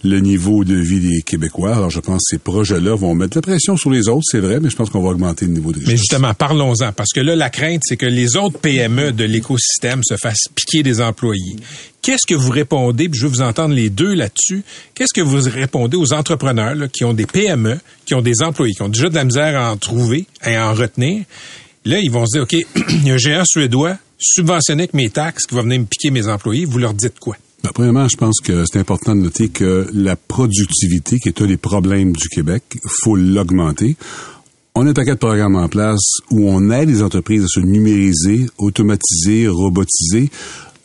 [0.04, 1.76] le niveau de vie des Québécois.
[1.76, 4.60] Alors, je pense que ces projets-là vont mettre la pression sur les autres, c'est vrai,
[4.60, 5.92] mais je pense qu'on va augmenter le niveau de richesse.
[5.92, 10.02] Mais justement, parlons-en, parce que là, la crainte, c'est que les autres PME de l'écosystème
[10.04, 11.56] se fassent piquer des employés.
[12.02, 14.64] Qu'est-ce que vous répondez, puis je veux vous entendre les deux là-dessus,
[14.94, 18.74] qu'est-ce que vous répondez aux entrepreneurs là, qui ont des PME, qui ont des employés,
[18.74, 21.24] qui ont déjà de la misère à en trouver et à en retenir?
[21.84, 22.52] Là, ils vont se dire, OK,
[22.90, 26.10] il y a un géant suédois subventionné avec mes taxes qui va venir me piquer
[26.10, 26.64] mes employés.
[26.64, 27.36] Vous leur dites quoi?
[27.62, 31.46] Ben, premièrement, je pense que c'est important de noter que la productivité, qui est un
[31.46, 32.64] des problèmes du Québec,
[33.04, 33.96] faut l'augmenter.
[34.74, 37.60] On a un paquet de programmes en place où on aide les entreprises à se
[37.60, 40.30] numériser, automatiser, robotiser.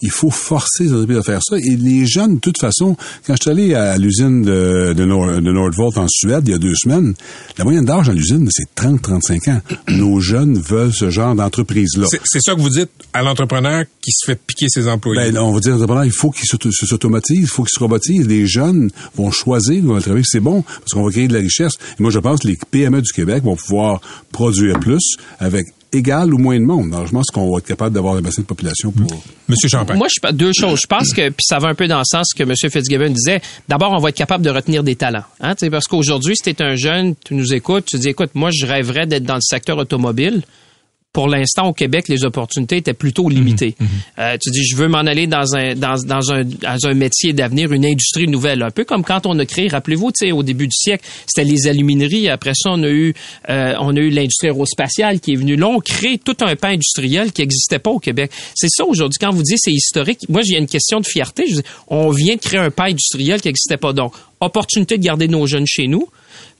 [0.02, 1.58] Il faut forcer les entreprises à faire ça.
[1.58, 5.42] Et les jeunes, de toute façon, quand je suis allé à l'usine de, de, Nord,
[5.42, 7.14] de Nordvolt en Suède il y a deux semaines,
[7.58, 9.62] la moyenne d'âge dans l'usine, c'est 30-35 ans.
[9.90, 12.08] Nos jeunes veulent ce genre d'entreprise-là.
[12.26, 15.32] C'est ça que vous dites à l'entrepreneur qui se fait piquer ses employés?
[15.32, 17.80] Ben, on va dire d'abord, il faut qu'ils s'auto- se- s'automatisent, il faut qu'ils se
[17.80, 18.28] robotisent.
[18.28, 20.24] Les jeunes vont choisir où travailler.
[20.28, 21.74] C'est bon, parce qu'on va créer de la richesse.
[22.00, 24.00] Et moi, je pense que les PME du Québec vont pouvoir
[24.32, 26.94] produire plus avec égal ou moins de monde.
[26.94, 29.08] Alors, je pense qu'on va être capable d'avoir un bassin de population pour...
[29.48, 29.98] Monsieur Champagne.
[29.98, 30.82] Moi, je, deux choses.
[30.82, 32.54] Je pense que, puis ça va un peu dans le sens que M.
[32.56, 35.24] Fitzgibbon disait, d'abord, on va être capable de retenir des talents.
[35.40, 38.50] Hein, parce qu'aujourd'hui, si tu es un jeune, tu nous écoutes, tu dis, écoute, moi,
[38.52, 40.44] je rêverais d'être dans le secteur automobile.
[41.14, 43.76] Pour l'instant, au Québec, les opportunités étaient plutôt limitées.
[44.20, 47.34] Euh, tu dis, je veux m'en aller dans un, dans, dans un, dans un métier
[47.34, 48.62] d'avenir, une industrie nouvelle.
[48.62, 51.50] Un peu comme quand on a créé, rappelez-vous, tu sais, au début du siècle, c'était
[51.50, 52.30] les alumineries.
[52.30, 53.16] Après ça, on a eu,
[53.50, 55.56] euh, on a eu l'industrie aérospatiale qui est venue.
[55.56, 58.30] Là, on crée tout un pan industriel qui n'existait pas au Québec.
[58.54, 59.18] C'est ça aujourd'hui.
[59.20, 61.46] Quand vous dites c'est historique, moi, j'ai une question de fierté.
[61.50, 63.92] Je dis, on vient de créer un pan industriel qui n'existait pas.
[63.92, 66.08] Donc, opportunité de garder nos jeunes chez nous.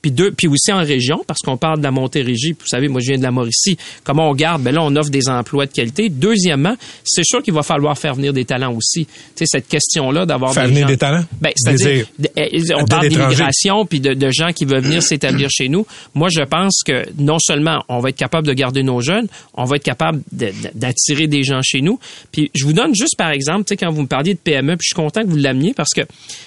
[0.00, 2.52] Puis deux, puis aussi en région, parce qu'on parle de la Montérégie.
[2.52, 3.76] Vous savez, moi, je viens de la Mauricie.
[4.04, 4.62] Comment on garde?
[4.62, 6.08] Ben là, on offre des emplois de qualité.
[6.08, 9.06] Deuxièmement, c'est sûr qu'il va falloir faire venir des talents aussi.
[9.06, 11.24] Tu sais, cette question-là d'avoir Faire des venir gens- des talents?
[11.40, 15.48] Ben, c'est-à-dire, d- euh, on parle d'immigration puis de, de gens qui veulent venir s'établir
[15.50, 15.86] chez nous.
[16.14, 19.64] Moi, je pense que non seulement on va être capable de garder nos jeunes, on
[19.64, 21.98] va être capable de- de- d'attirer des gens chez nous.
[22.30, 24.76] Puis je vous donne juste par exemple, tu sais, quand vous me parliez de PME,
[24.76, 26.02] puis je suis content que vous l'ameniez parce que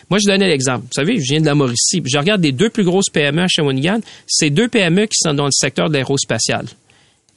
[0.09, 0.81] moi, je donnais l'exemple.
[0.83, 2.01] Vous savez, je viens de la Mauricie.
[2.01, 3.99] puis Je regarde les deux plus grosses PME à Shawinigan.
[4.27, 6.65] C'est deux PME qui sont dans le secteur de l'aérospatial.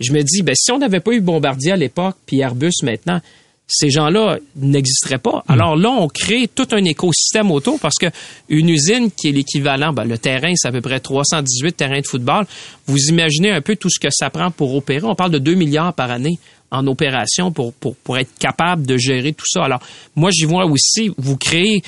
[0.01, 3.21] Je me dis, ben, si on n'avait pas eu Bombardier à l'époque, puis Airbus maintenant,
[3.67, 5.43] ces gens-là n'existeraient pas.
[5.49, 8.07] Alors là, on crée tout un écosystème autour parce que
[8.49, 12.07] une usine qui est l'équivalent, ben, le terrain, c'est à peu près 318 terrains de
[12.07, 12.47] football.
[12.87, 15.05] Vous imaginez un peu tout ce que ça prend pour opérer.
[15.05, 16.39] On parle de 2 milliards par année
[16.71, 19.65] en opération pour, pour, pour être capable de gérer tout ça.
[19.65, 19.81] Alors,
[20.17, 21.83] moi, j'y vois aussi, vous créez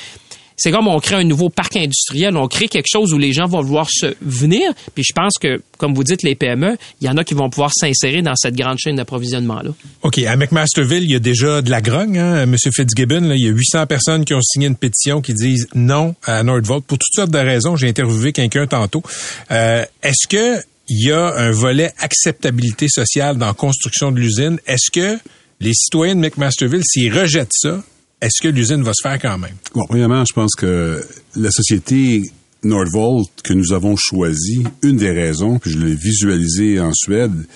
[0.56, 3.46] c'est comme on crée un nouveau parc industriel, on crée quelque chose où les gens
[3.46, 4.72] vont vouloir se venir.
[4.94, 7.50] Puis je pense que, comme vous dites, les PME, il y en a qui vont
[7.50, 9.70] pouvoir s'insérer dans cette grande chaîne d'approvisionnement-là.
[10.02, 10.18] OK.
[10.18, 12.56] À McMasterville, il y a déjà de la grogne, hein, M.
[12.56, 13.20] Fitzgibbon.
[13.20, 16.42] Là, il y a 800 personnes qui ont signé une pétition qui disent non à
[16.42, 17.76] Nordvolt pour toutes sortes de raisons.
[17.76, 19.02] J'ai interviewé quelqu'un tantôt.
[19.50, 24.58] Euh, Est-ce que il y a un volet acceptabilité sociale dans la construction de l'usine?
[24.66, 25.18] Est-ce que
[25.60, 27.82] les citoyens de McMasterville, s'ils rejettent ça,
[28.20, 29.54] est-ce que l'usine va se faire quand même?
[29.74, 31.04] Bon, premièrement, je pense que
[31.36, 32.22] la société
[32.62, 37.46] Nordvolt que nous avons choisie, une des raisons, puis je l'ai visualisé en Suède,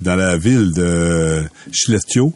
[0.00, 2.32] dans la ville de Skellefteå,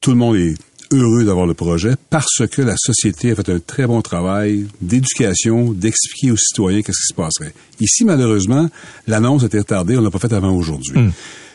[0.00, 0.54] tout le monde est
[0.92, 5.72] heureux d'avoir le projet parce que la société a fait un très bon travail d'éducation,
[5.72, 7.52] d'expliquer aux citoyens qu'est-ce qui se passerait.
[7.80, 8.68] Ici, malheureusement,
[9.06, 10.94] l'annonce a été retardée, on l'a pas faite avant aujourd'hui.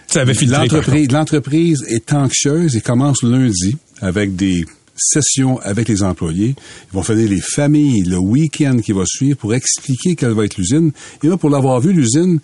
[0.07, 6.03] Ça avait filtré, L'entreprise, l'entreprise est anxieuse et commence lundi avec des sessions avec les
[6.03, 6.55] employés.
[6.91, 10.57] Ils vont faire les familles le week-end qui va suivre pour expliquer quelle va être
[10.57, 10.91] l'usine.
[11.23, 12.39] Et là, pour l'avoir vu, l'usine,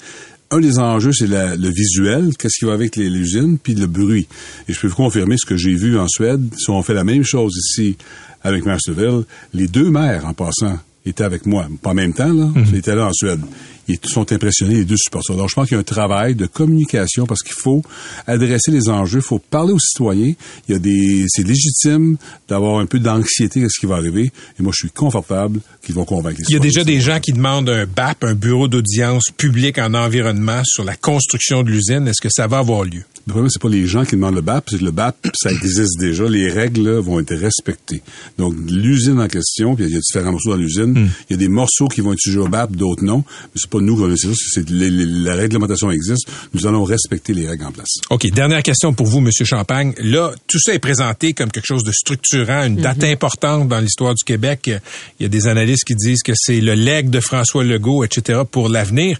[0.51, 4.27] un des enjeux, c'est le visuel, qu'est-ce qui va avec l'usine, puis le bruit.
[4.67, 6.41] Et je peux vous confirmer ce que j'ai vu en Suède.
[6.57, 7.97] Si on fait la même chose ici
[8.41, 10.79] avec Masterville, les deux maires, en passant,
[11.09, 11.67] étaient avec moi.
[11.81, 12.49] Pas en même temps, là.
[12.55, 13.41] Ils étaient là en Suède.
[13.87, 15.35] Ils sont impressionnés, les deux supporters.
[15.35, 17.81] Donc, je pense qu'il y a un travail de communication parce qu'il faut
[18.27, 20.33] adresser les enjeux, il faut parler aux citoyens.
[20.67, 22.17] Il y a des, c'est légitime
[22.47, 24.31] d'avoir un peu d'anxiété à ce qui va arriver.
[24.59, 27.19] Et moi, je suis confortable qu'ils vont convaincre les Il y a déjà des gens
[27.19, 32.07] qui demandent un BAP, un bureau d'audience public en environnement sur la construction de l'usine.
[32.07, 33.03] Est-ce que ça va avoir lieu?
[33.29, 35.51] Le problème, c'est pas les gens qui demandent le BAP, c'est que le BAP, ça
[35.51, 36.27] existe déjà.
[36.27, 38.01] Les règles là, vont être respectées.
[38.39, 41.09] Donc, l'usine en question, puis il y a différents morceaux dans l'usine.
[41.29, 43.17] Il y a des morceaux qui vont être sujets au BAP, d'autres non.
[43.43, 44.45] Mais c'est pas nous qui allons décider ça.
[44.53, 46.27] C'est les- les- la réglementation existe.
[46.55, 47.89] Nous allons respecter les règles en place.
[48.09, 49.93] OK, dernière question pour vous, Monsieur Champagne.
[49.99, 54.15] Là, tout ça est présenté comme quelque chose de structurant, une date importante dans l'histoire
[54.15, 54.71] du Québec.
[55.19, 58.39] Il y a des analystes qui disent que c'est le legs de François Legault, etc.,
[58.49, 59.19] pour l'avenir.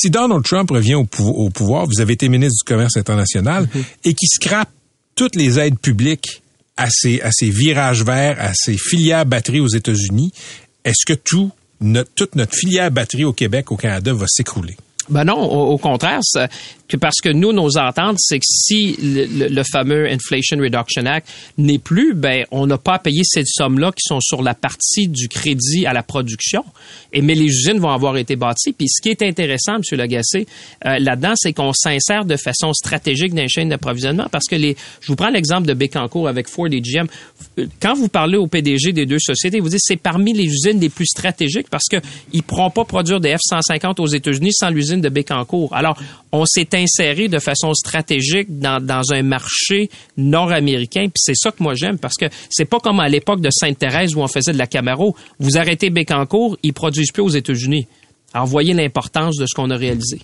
[0.00, 3.68] Si Donald Trump revient au, pou- au pouvoir, vous avez été ministre du Commerce international,
[4.04, 4.68] et qui scrape
[5.14, 6.42] toutes les aides publiques
[6.76, 10.32] à ces, à ces virages verts, à ces filières batteries aux États-Unis,
[10.84, 14.76] est-ce que tout, notre, toute notre filière batterie au Québec, au Canada, va s'écrouler?
[15.08, 16.20] Ben non, au, au contraire,
[16.88, 21.28] que parce que nous, nos ententes, c'est que si le, le- fameux Inflation Reduction Act
[21.58, 25.08] n'est plus, ben on n'a pas à payer ces sommes-là qui sont sur la partie
[25.08, 26.64] du crédit à la production.
[27.12, 28.72] Et mais les usines vont avoir été bâties.
[28.72, 29.82] Puis ce qui est intéressant, M.
[29.98, 30.46] Lagacé,
[30.86, 34.76] euh, là-dedans, c'est qu'on s'insère de façon stratégique dans les chaînes d'approvisionnement parce que les,
[35.00, 37.06] je vous prends l'exemple de Bécancour avec Ford et GM.
[37.80, 40.88] Quand vous parlez au PDG des deux sociétés, vous dites c'est parmi les usines les
[40.88, 41.96] plus stratégiques parce que
[42.32, 45.74] ils pourront pas produire des F-150 aux États-Unis sans l'usine de Bécancour.
[45.74, 45.98] Alors,
[46.32, 51.62] on s'est inséré de façon stratégique dans, dans un marché nord-américain, puis c'est ça que
[51.62, 54.58] moi j'aime parce que c'est pas comme à l'époque de Sainte-Thérèse où on faisait de
[54.58, 55.14] la Camaro.
[55.38, 57.86] Vous arrêtez Bécancour, ils produisent plus aux États-Unis.
[58.34, 60.20] Alors, voyez l'importance de ce qu'on a réalisé.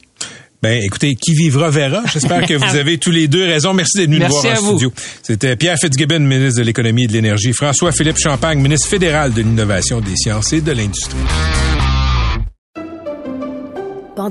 [0.62, 2.02] Ben, écoutez, qui vivra verra.
[2.10, 3.74] J'espère que vous avez tous les deux raison.
[3.74, 4.70] Merci d'être venu nous voir en vous.
[4.78, 4.92] studio.
[5.22, 7.52] C'était Pierre Fitzgibbon, ministre de l'Économie et de l'Énergie.
[7.52, 11.18] François-Philippe Champagne, ministre fédéral de l'Innovation, des Sciences et de l'Industrie.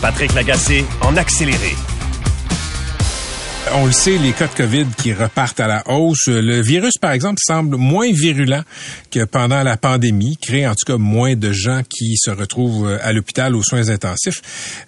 [0.00, 1.74] Patrick Lagacé en accéléré.
[3.74, 6.28] On le sait, les cas de COVID qui repartent à la hausse.
[6.28, 8.62] Le virus, par exemple, semble moins virulent
[9.10, 13.12] que pendant la pandémie, crée en tout cas moins de gens qui se retrouvent à
[13.12, 14.40] l'hôpital aux soins intensifs.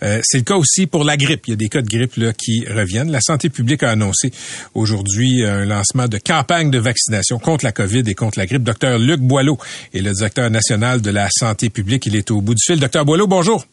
[0.02, 1.48] Euh, c'est le cas aussi pour la grippe.
[1.48, 3.10] Il y a des cas de grippe là, qui reviennent.
[3.10, 4.30] La santé publique a annoncé
[4.74, 8.62] aujourd'hui un lancement de campagne de vaccination contre la COVID et contre la grippe.
[8.62, 9.58] Docteur Luc Boileau
[9.92, 12.06] est le directeur national de la santé publique.
[12.06, 12.78] Il est au bout du fil.
[12.78, 13.64] Docteur Boileau, bonjour.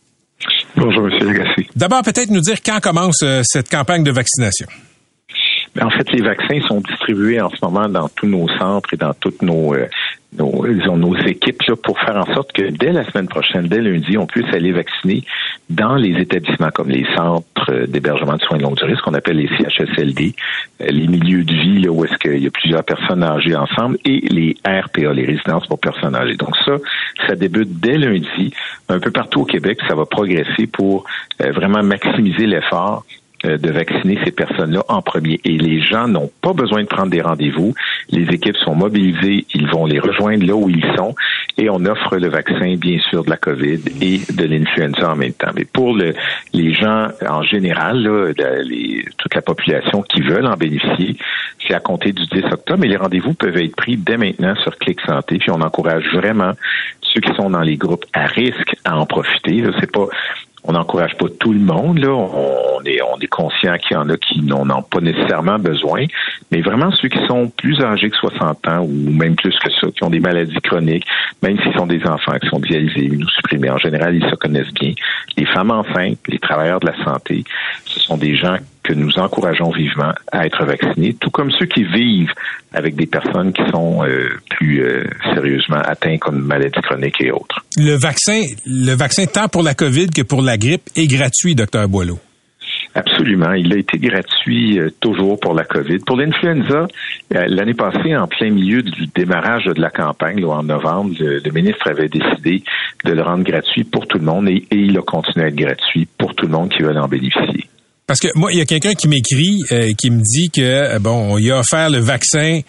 [0.78, 1.28] Bonjour, M.
[1.28, 1.68] Lagacé.
[1.76, 4.68] D'abord, peut-être nous dire quand commence euh, cette campagne de vaccination?
[5.82, 9.14] En fait, les vaccins sont distribués en ce moment dans tous nos centres et dans
[9.14, 9.88] toutes nos, euh,
[10.38, 14.17] nos, nos équipes là, pour faire en sorte que dès la semaine prochaine, dès lundi,
[14.17, 15.24] on puisse aller vacciner
[15.69, 19.38] dans les établissements comme les centres d'hébergement de soins de longue durée, ce qu'on appelle
[19.38, 20.34] les CHSLD,
[20.82, 23.98] euh, les milieux de vie là, où est-ce qu'il y a plusieurs personnes âgées ensemble,
[24.06, 26.36] et les RPA, les résidences pour personnes âgées.
[26.36, 26.78] Donc ça,
[27.28, 28.54] ça débute dès lundi,
[28.89, 31.06] un peu partout au Québec, ça va progresser pour
[31.41, 35.39] euh, vraiment maximiser l'effort euh, de vacciner ces personnes-là en premier.
[35.43, 37.73] Et les gens n'ont pas besoin de prendre des rendez-vous.
[38.10, 41.15] Les équipes sont mobilisées, ils vont les rejoindre là où ils sont
[41.58, 45.34] et on offre le vaccin, bien sûr, de la COVID et de l'influenza en même
[45.34, 45.51] temps.
[45.55, 46.13] Mais pour le,
[46.53, 48.34] les gens en général, là,
[49.17, 51.15] toute la population qui veulent en bénéficier,
[51.65, 52.79] c'est à compter du 10 octobre.
[52.79, 55.38] Mais les rendez-vous peuvent être pris dès maintenant sur Clic Santé.
[55.38, 56.51] Puis on encourage vraiment
[57.01, 59.63] ceux qui sont dans les groupes à risque à en profiter.
[59.79, 60.08] C'est pas
[60.67, 61.99] on n'encourage pas tout le monde.
[61.99, 62.12] Là.
[62.12, 66.06] On, est, on est conscient qu'il y en a qui n'en ont pas nécessairement besoin,
[66.51, 69.88] mais vraiment ceux qui sont plus âgés que 60 ans ou même plus que ça,
[69.95, 71.06] qui ont des maladies chroniques,
[71.41, 74.93] même s'ils sont des enfants qui sont dialysés, supprimés, en général, ils se connaissent bien.
[75.38, 77.43] Les femmes enceintes, les travailleurs de la santé,
[77.86, 81.84] ce sont des gens que nous encourageons vivement à être vaccinés, tout comme ceux qui
[81.84, 82.32] vivent
[82.73, 87.65] avec des personnes qui sont euh, plus euh, sérieusement atteintes comme maladies chroniques et autres.
[87.78, 91.88] Le vaccin, le vaccin tant pour la COVID que pour la grippe est gratuit, docteur
[91.88, 92.20] Boileau.
[92.96, 93.52] Absolument.
[93.52, 96.00] Il a été gratuit euh, toujours pour la COVID.
[96.00, 96.88] Pour l'influenza,
[97.30, 102.08] l'année passée, en plein milieu du démarrage de la campagne, en novembre, le, ministre avait
[102.08, 102.63] décidé
[103.04, 105.56] de le rendre gratuit pour tout le monde et, et il a continué à être
[105.56, 107.70] gratuit pour tout le monde qui veut en bénéficier.
[108.08, 111.00] Parce que moi, il y a quelqu'un qui m'écrit, euh, qui me dit que euh,
[111.00, 112.62] bon, on y a offert le vaccin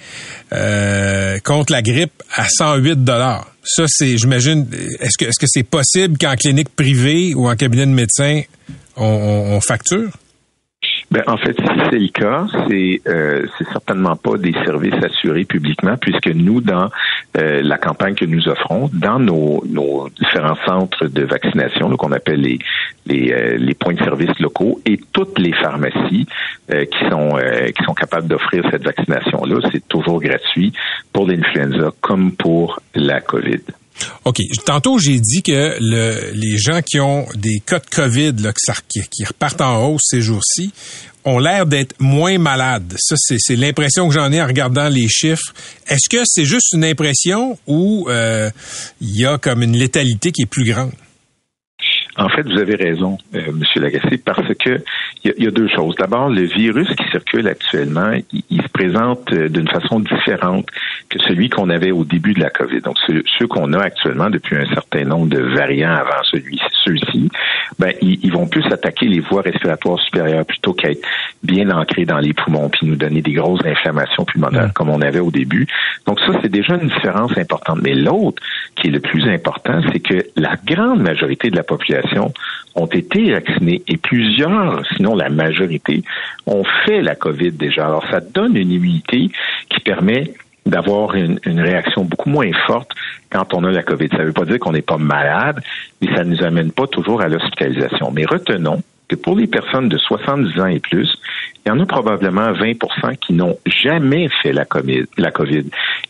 [0.53, 3.46] euh, contre la grippe à 108 dollars.
[3.62, 4.66] Ça, c'est, j'imagine,
[5.01, 8.42] est-ce que est-ce que c'est possible qu'en clinique privée ou en cabinet de médecin,
[8.96, 10.11] on facture?
[11.11, 15.97] Ben, en fait, si c'est le cas, c'est euh, certainement pas des services assurés publiquement,
[15.97, 16.90] puisque nous, dans
[17.38, 22.40] euh, la campagne que nous offrons, dans nos, nos différents centres de vaccination, qu'on appelle
[22.40, 22.59] les
[23.07, 26.27] les, euh, les, points de service locaux, et toutes les pharmacies
[26.73, 27.38] euh, qui sont
[27.77, 30.73] qui sont capables d'offrir cette vaccination-là, c'est toujours gratuit
[31.12, 33.61] pour l'influenza comme pour la COVID.
[34.24, 34.40] OK.
[34.64, 38.52] Tantôt, j'ai dit que le, les gens qui ont des cas de COVID là,
[38.88, 40.72] qui, qui repartent en hausse ces jours-ci
[41.24, 42.94] ont l'air d'être moins malades.
[42.98, 45.52] Ça, c'est l'impression que j'en ai en regardant les chiffres.
[45.88, 48.50] Est-ce que c'est juste une impression ou euh,
[49.00, 50.92] il y a comme une létalité qui est plus grande?
[52.18, 54.83] En fait, vous avez raison, euh, Monsieur Lagacé, parce que
[55.24, 55.96] il y, a deux choses.
[55.96, 58.12] D'abord, le virus qui circule actuellement,
[58.50, 60.66] il, se présente euh, d'une façon différente
[61.09, 62.81] que celui qu'on avait au début de la COVID.
[62.81, 67.29] Donc, ceux, qu'on a actuellement depuis un certain nombre de variants avant celui ceux-ci,
[67.79, 71.00] ben, ils, vont plus attaquer les voies respiratoires supérieures plutôt qu'être
[71.42, 75.20] bien ancrés dans les poumons puis nous donner des grosses inflammations pulmonaires comme on avait
[75.20, 75.66] au début.
[76.07, 77.81] Donc, ça, c'est déjà une différence importante.
[77.83, 78.42] Mais l'autre,
[78.76, 82.06] qui est le plus important, c'est que la grande majorité de la population
[82.75, 86.03] ont été vaccinés et plusieurs, sinon la majorité,
[86.47, 87.87] ont fait la COVID déjà.
[87.87, 89.31] Alors, ça donne une immunité
[89.71, 90.35] qui permet
[90.66, 92.90] d'avoir une, réaction beaucoup moins forte
[93.31, 94.09] quand on a la COVID.
[94.11, 95.62] Ça ne veut pas dire qu'on n'est pas malade,
[96.01, 98.11] mais ça ne nous amène pas toujours à l'hospitalisation.
[98.12, 101.16] Mais retenons que pour les personnes de 70 ans et plus,
[101.66, 105.64] il y en a probablement 20% qui n'ont jamais fait la COVID.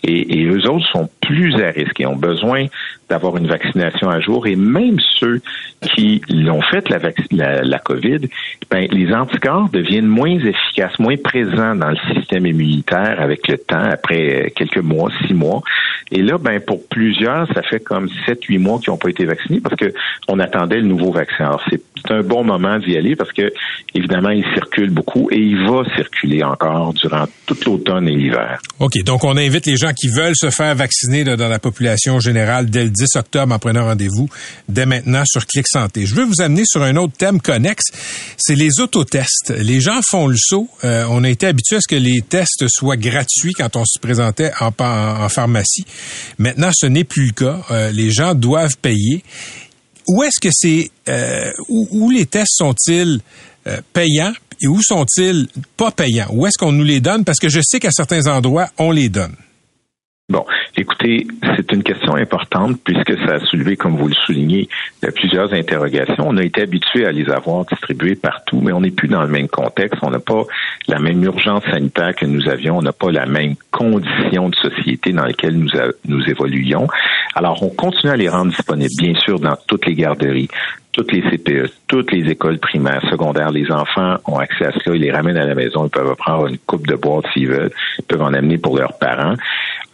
[0.05, 2.67] Et, et eux autres sont plus à risque et ont besoin
[3.09, 4.47] d'avoir une vaccination à jour.
[4.47, 5.41] Et même ceux
[5.83, 8.29] qui l'ont fait, la, COVID,
[8.71, 13.85] ben, les anticorps deviennent moins efficaces, moins présents dans le système immunitaire avec le temps,
[13.91, 15.63] après quelques mois, six mois.
[16.11, 19.25] Et là, ben, pour plusieurs, ça fait comme sept, huit mois qu'ils n'ont pas été
[19.25, 19.93] vaccinés parce que
[20.29, 21.47] on attendait le nouveau vaccin.
[21.47, 23.53] Alors, c'est un bon moment d'y aller parce que,
[23.95, 28.61] évidemment, il circule beaucoup et il va circuler encore durant toute l'automne et l'hiver.
[28.81, 29.01] OK.
[29.05, 32.83] Donc, on invite les gens qui veulent se faire vacciner dans la population générale dès
[32.83, 34.29] le 10 octobre en prenant rendez-vous
[34.69, 36.05] dès maintenant sur Clic Santé.
[36.05, 37.85] Je veux vous amener sur un autre thème connexe,
[38.37, 39.55] c'est les autotests.
[39.57, 40.69] Les gens font le saut.
[40.85, 44.01] Euh, on a été habitué à ce que les tests soient gratuits quand on se
[44.01, 44.73] présentait en,
[45.29, 45.85] pharmacie.
[46.39, 47.61] Maintenant, ce n'est plus le cas.
[47.71, 49.23] Euh, les gens doivent payer.
[50.09, 53.21] Où est-ce que c'est euh, où, les tests sont-ils
[53.93, 54.33] payants?
[54.61, 56.29] Et où sont-ils pas payants?
[56.33, 57.25] Où est-ce qu'on nous les donne?
[57.25, 59.35] Parce que je sais qu'à certains endroits, on les donne.
[60.29, 60.45] Bon,
[60.77, 64.69] écoutez, c'est une question importante puisque ça a soulevé, comme vous le soulignez,
[65.15, 66.27] plusieurs interrogations.
[66.27, 69.29] On a été habitué à les avoir distribués partout, mais on n'est plus dans le
[69.29, 70.01] même contexte.
[70.03, 70.43] On n'a pas
[70.89, 72.79] la même urgence sanitaire que nous avions.
[72.79, 75.71] On n'a pas la même condition de société dans laquelle nous,
[76.07, 76.89] nous évoluions.
[77.37, 80.49] Alors, on continue à les rendre disponibles, bien sûr, dans toutes les garderies,
[80.97, 85.03] toutes les CPE, toutes les écoles primaires, secondaires, les enfants ont accès à cela, ils
[85.03, 88.05] les ramènent à la maison, ils peuvent prendre une coupe de boîte s'ils veulent, ils
[88.05, 89.35] peuvent en amener pour leurs parents.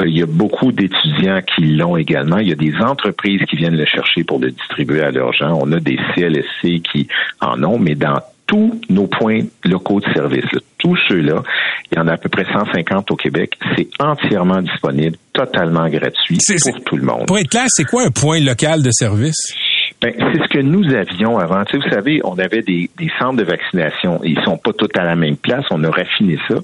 [0.00, 2.38] Euh, il y a beaucoup d'étudiants qui l'ont également.
[2.38, 5.58] Il y a des entreprises qui viennent le chercher pour le distribuer à leurs gens.
[5.60, 7.08] On a des CLSC qui
[7.40, 10.44] en ont, mais dans tous nos points locaux de service,
[10.78, 11.42] tous ceux-là,
[11.90, 16.38] il y en a à peu près 150 au Québec, c'est entièrement disponible, totalement gratuit
[16.62, 17.26] pour tout le monde.
[17.26, 19.54] Pour être clair, c'est quoi un point local de service?
[20.02, 21.64] Ben, c'est ce que nous avions avant.
[21.64, 24.20] Tu vous savez, on avait des, des centres de vaccination.
[24.24, 25.64] Ils sont pas tous à la même place.
[25.70, 26.56] On a raffiné ça.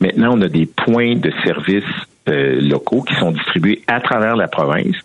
[0.00, 1.82] Maintenant, on a des points de service
[2.28, 4.96] euh, locaux qui sont distribués à travers la province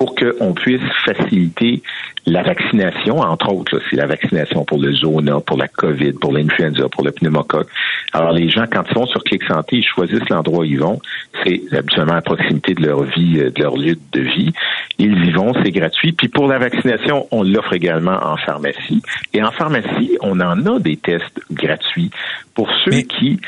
[0.00, 1.82] pour qu'on puisse faciliter
[2.24, 6.88] la vaccination, entre autres, c'est la vaccination pour le zona, pour la COVID, pour l'influenza,
[6.88, 7.68] pour le pneumocoque.
[8.14, 10.98] Alors, les gens, quand ils vont sur Clic Santé, ils choisissent l'endroit où ils vont.
[11.44, 14.54] C'est habituellement à proximité de leur vie, euh, de leur lieu de vie.
[14.98, 16.12] Ils y vont, c'est gratuit.
[16.12, 19.02] Puis pour la vaccination, on l'offre également en pharmacie.
[19.34, 22.10] Et en pharmacie, on en a des tests gratuits
[22.54, 23.38] pour ceux qui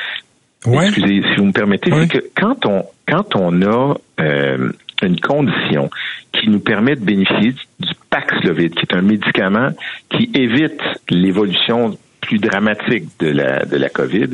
[0.65, 4.71] Excusez, si vous me permettez, c'est que quand on quand on a euh,
[5.03, 5.91] une condition
[6.33, 9.71] qui nous permet de bénéficier du Paxlovid, qui est un médicament
[10.11, 14.29] qui évite l'évolution plus dramatique de la, de la COVID,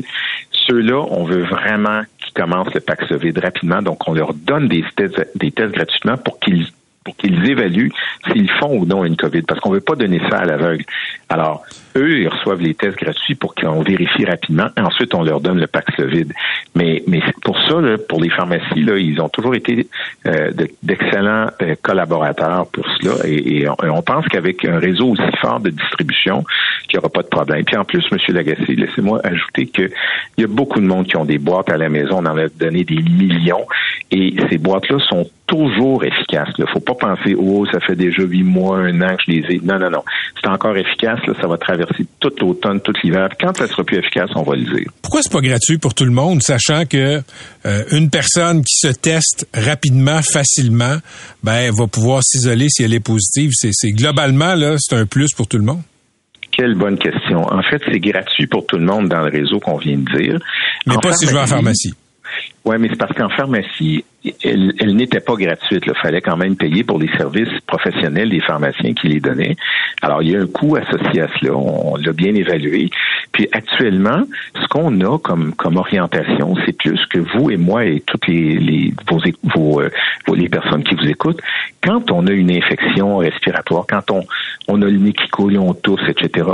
[0.51, 3.81] ceux-là, on veut vraiment qu'ils commencent le Paxlovid rapidement.
[3.81, 6.67] Donc, on leur donne des tests, des tests gratuitement pour qu'ils
[7.17, 7.91] qu'ils évaluent
[8.31, 10.83] s'ils font ou non une COVID, parce qu'on ne veut pas donner ça à l'aveugle.
[11.29, 11.63] Alors,
[11.95, 14.67] eux, ils reçoivent les tests gratuits pour qu'on vérifie rapidement.
[14.77, 16.31] Et ensuite, on leur donne le Paxlovid.
[16.75, 17.75] Mais, mais pour ça,
[18.07, 19.87] pour les pharmacies, là, ils ont toujours été
[20.25, 20.51] euh,
[20.83, 23.27] d'excellents euh, collaborateurs pour cela.
[23.27, 26.43] Et, on, pense qu'avec un réseau aussi fort de distribution,
[26.87, 27.63] qu'il n'y aura pas de problème.
[27.65, 28.17] Puis en plus, M.
[28.29, 29.91] Lagacé, laissez-moi ajouter qu'il
[30.37, 32.17] y a beaucoup de monde qui ont des boîtes à la maison.
[32.19, 33.65] On en a donné des millions.
[34.11, 36.49] Et ces boîtes-là sont toujours efficaces.
[36.57, 39.31] Il ne faut pas penser, oh, ça fait déjà huit mois, un an que je
[39.31, 39.59] les ai.
[39.63, 40.03] Non, non, non.
[40.41, 41.19] C'est encore efficace.
[41.27, 43.29] Là, ça va traverser tout l'automne, tout l'hiver.
[43.39, 44.89] Quand ça sera plus efficace, on va le dire.
[45.03, 47.21] Pourquoi c'est pas gratuit pour tout le monde, sachant que
[47.65, 50.97] euh, une personne qui se teste rapidement, facilement,
[51.43, 53.51] ben, va pouvoir s'isoler si elle est positive.
[53.53, 55.81] C'est globalement là, c'est un plus pour tout le monde.
[56.51, 57.43] Quelle bonne question.
[57.43, 60.39] En fait, c'est gratuit pour tout le monde dans le réseau qu'on vient de dire.
[60.87, 61.93] Mais pas si je vais en pharmacie.
[62.65, 64.03] Oui, mais c'est parce qu'en pharmacie,
[64.43, 65.83] elle, n'était pas gratuite.
[65.87, 69.55] Il fallait quand même payer pour les services professionnels des pharmaciens qui les donnaient.
[70.01, 71.55] Alors, il y a un coût associé à cela.
[71.55, 72.89] On, l'a bien évalué.
[73.31, 74.23] Puis actuellement,
[74.61, 79.89] ce qu'on a comme, orientation, c'est plus que vous et moi et toutes euh,
[80.35, 81.41] les personnes qui vous écoutent,
[81.81, 84.25] quand on a une infection respiratoire, quand on,
[84.67, 86.45] on a le nez qui coule, on tousse, etc.,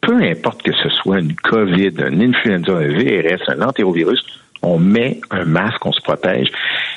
[0.00, 4.20] peu importe que ce soit une COVID, un influenza, un VRS, un entérovirus,
[4.62, 6.48] on met un masque, on se protège.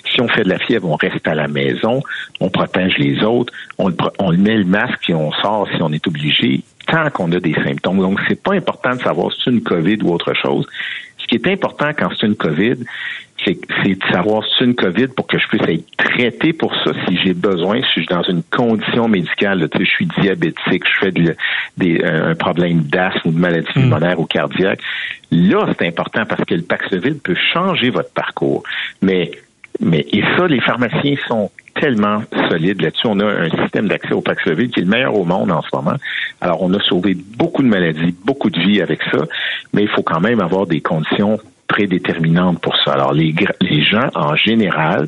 [0.06, 2.01] Si on fait de la fièvre, on reste à la maison,
[2.39, 3.91] on protège les autres, on,
[4.34, 7.99] met le masque puis on sort si on est obligé, tant qu'on a des symptômes.
[7.99, 10.67] Donc, c'est pas important de savoir si c'est une COVID ou autre chose.
[11.17, 12.75] Ce qui est important quand c'est une COVID,
[13.43, 16.91] c'est de savoir si c'est une COVID pour que je puisse être traité pour ça
[17.07, 20.83] si j'ai besoin, si je suis dans une condition médicale, tu sais, je suis diabétique,
[20.85, 23.81] je fais des, un problème d'asthme ou de maladie hmm.
[23.81, 24.79] pulmonaire ou cardiaque.
[25.31, 28.63] Là, c'est important parce que le Paxlovid peut changer votre parcours.
[29.01, 29.31] Mais,
[29.79, 33.07] mais, et ça, les pharmaciens sont tellement solides là-dessus.
[33.07, 35.67] On a un système d'accès au Paxlovid qui est le meilleur au monde en ce
[35.73, 35.95] moment.
[36.39, 39.25] Alors, on a sauvé beaucoup de maladies, beaucoup de vies avec ça,
[39.73, 41.37] mais il faut quand même avoir des conditions
[41.67, 42.93] prédéterminantes pour ça.
[42.93, 45.08] Alors, les, les gens, en général,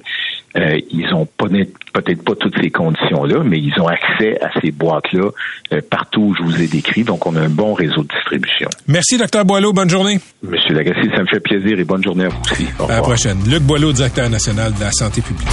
[0.56, 5.30] euh, ils ont peut-être pas toutes ces conditions-là, mais ils ont accès à ces boîtes-là
[5.74, 7.04] euh, partout où je vous ai décrit.
[7.04, 8.70] Donc, on a un bon réseau de distribution.
[8.88, 9.74] Merci, docteur Boileau.
[9.74, 10.20] Bonne journée.
[10.42, 12.68] Monsieur Lagacé, ça me fait plaisir et bonne journée à vous aussi.
[12.90, 13.38] à la prochaine.
[13.48, 15.48] Luc Boileau, directeur national de la santé publique.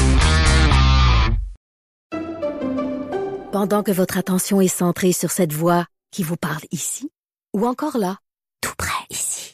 [3.53, 7.09] Pendant que votre attention est centrée sur cette voix qui vous parle ici,
[7.55, 8.17] ou encore là,
[8.61, 9.54] tout près ici,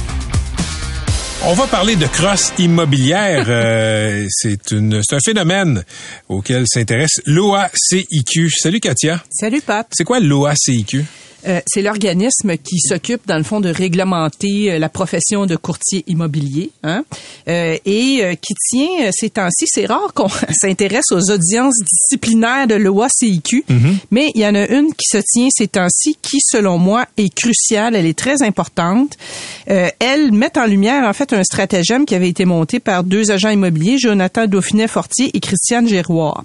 [1.43, 3.45] On va parler de crosse immobilière.
[3.49, 5.83] Euh, c'est une, c'est un phénomène
[6.29, 8.51] auquel s'intéresse l'OACIQ.
[8.51, 9.23] Salut Katia.
[9.31, 9.87] Salut Pat.
[9.91, 11.03] C'est quoi l'OACIQ?
[11.47, 16.03] Euh, c'est l'organisme qui s'occupe, dans le fond, de réglementer euh, la profession de courtier
[16.07, 17.03] immobilier, hein,
[17.47, 19.65] euh, et euh, qui tient euh, ces temps-ci.
[19.67, 23.65] C'est rare qu'on s'intéresse aux audiences disciplinaires de l'OACIQ,
[24.11, 27.33] mais il y en a une qui se tient ces temps-ci, qui, selon moi, est
[27.33, 27.95] cruciale.
[27.95, 29.17] Elle est très importante.
[29.69, 33.31] Euh, elle met en lumière, en fait, un stratagème qui avait été monté par deux
[33.31, 36.43] agents immobiliers, Jonathan Dauphinet-Fortier et Christiane Giroir.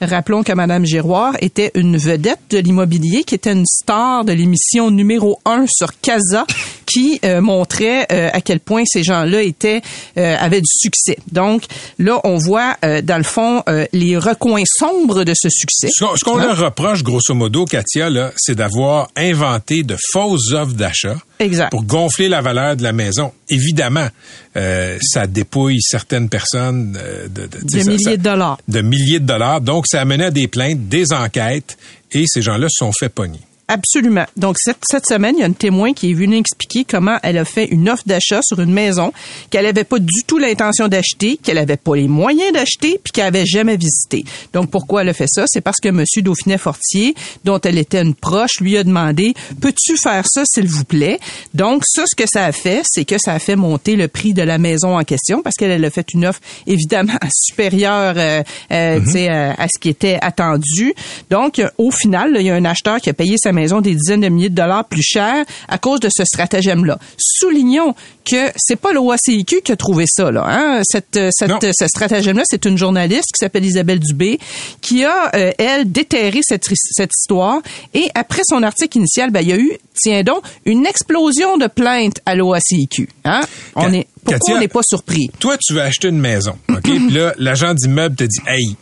[0.00, 4.92] Rappelons que Madame Giroir était une vedette de l'immobilier, qui était une star de l'émission
[4.92, 6.46] numéro un sur Casa,
[6.88, 9.82] qui euh, montrait euh, à quel point ces gens-là étaient
[10.16, 11.18] euh, avaient du succès.
[11.30, 11.64] Donc
[11.98, 15.88] là, on voit euh, dans le fond euh, les recoins sombres de ce succès.
[15.92, 16.46] Ce qu'on, Hein?
[16.46, 21.70] leur reproche, grosso modo, Katia, là, c'est d'avoir inventé de fausses offres d'achat Exact.
[21.70, 23.32] pour gonfler la valeur de la maison.
[23.48, 24.08] Évidemment,
[24.56, 28.58] euh, ça dépouille certaines personnes euh, de, de, milliers ça- de dollars.
[28.68, 29.60] de milliers de dollars.
[29.60, 31.76] Donc, ça a mené à des plaintes, des enquêtes,
[32.12, 33.40] et ces gens-là se sont fait pogner.
[33.70, 34.24] Absolument.
[34.38, 37.36] Donc cette, cette semaine, il y a une témoin qui est venue expliquer comment elle
[37.36, 39.12] a fait une offre d'achat sur une maison
[39.50, 43.26] qu'elle avait pas du tout l'intention d'acheter, qu'elle avait pas les moyens d'acheter, puis qu'elle
[43.26, 44.24] avait jamais visité.
[44.54, 45.44] Donc pourquoi elle a fait ça?
[45.46, 47.14] C'est parce que Monsieur Dauphinet Fortier,
[47.44, 51.18] dont elle était une proche, lui a demandé "Peux-tu faire ça, s'il vous plaît
[51.52, 54.32] Donc ça, ce que ça a fait, c'est que ça a fait monter le prix
[54.32, 58.42] de la maison en question parce qu'elle elle a fait une offre évidemment supérieure, euh,
[58.72, 60.94] euh, sais, euh, à ce qui était attendu.
[61.28, 63.94] Donc au final, là, il y a un acheteur qui a payé sa maison des
[63.94, 66.98] dizaines de milliers de dollars plus cher à cause de ce stratagème-là.
[67.18, 67.94] Soulignons
[68.30, 70.30] que c'est pas le OACIQ qui a trouvé ça.
[70.30, 70.82] Là, hein?
[70.84, 71.58] Cette, euh, cette, Non.
[71.62, 74.38] ce stratagème-là, c'est une journaliste qui s'appelle Isabelle Dubé
[74.80, 77.60] qui a, euh, elle, déterré cette, cette histoire.
[77.94, 81.66] Et après son article initial, ben, il y a eu, tiens donc, une explosion de
[81.66, 83.08] plaintes à l'OACIQ.
[83.24, 83.40] Hein?
[83.76, 85.30] On est, pourquoi Katia- on n'est pas surpris?
[85.38, 86.82] Toi, tu veux acheter une maison, OK?
[86.82, 88.76] Puis là, l'agent d'immeuble te dit, hey,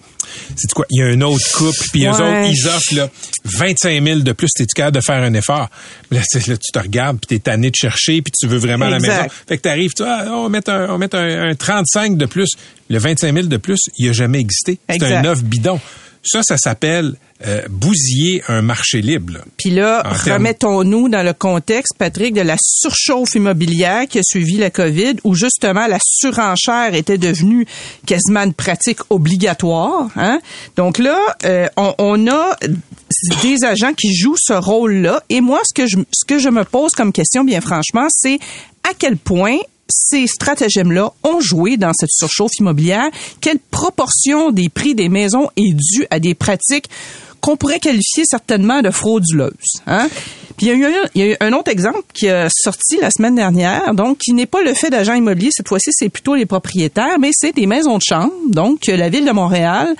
[0.56, 0.84] c'est quoi?
[0.90, 2.12] Il y a un autre couple, puis eux Ouais.
[2.14, 3.08] autres, ils offrent là,
[3.44, 4.48] 25 000 de plus.
[4.56, 5.68] T'es-tu capable de faire un effort?
[6.10, 9.26] Là, tu te regardes, puis t'es tanné de chercher, puis tu veux vraiment la maison.
[9.48, 12.26] Fait que t'arrives, tu vois, on va mettre, un, on mettre un, un 35 de
[12.26, 12.48] plus.
[12.88, 14.78] Le 25 000 de plus, il a jamais existé.
[14.88, 15.80] C'est un offre bidon.
[16.26, 17.14] Ça, ça s'appelle
[17.46, 19.34] euh, bousiller un marché libre.
[19.58, 24.70] Puis là, remettons-nous dans le contexte, Patrick, de la surchauffe immobilière qui a suivi la
[24.70, 27.66] COVID, où justement la surenchère était devenue
[28.06, 30.08] quasiment une pratique obligatoire.
[30.16, 30.40] Hein?
[30.76, 32.56] Donc là, euh, on, on a
[33.42, 35.22] des agents qui jouent ce rôle-là.
[35.28, 38.38] Et moi, ce que je, ce que je me pose comme question, bien franchement, c'est
[38.82, 39.58] à quel point
[39.88, 43.08] ces stratagèmes-là ont joué dans cette surchauffe immobilière?
[43.40, 46.88] Quelle proportion des prix des maisons est due à des pratiques
[47.40, 49.80] qu'on pourrait qualifier certainement de frauduleuses?
[49.86, 50.08] Hein?
[50.56, 52.48] Puis il y, a eu un, il y a eu un autre exemple qui a
[52.50, 56.08] sorti la semaine dernière, donc qui n'est pas le fait d'agents immobiliers, cette fois-ci c'est
[56.08, 59.94] plutôt les propriétaires, mais c'est des maisons de chambre, donc que la ville de Montréal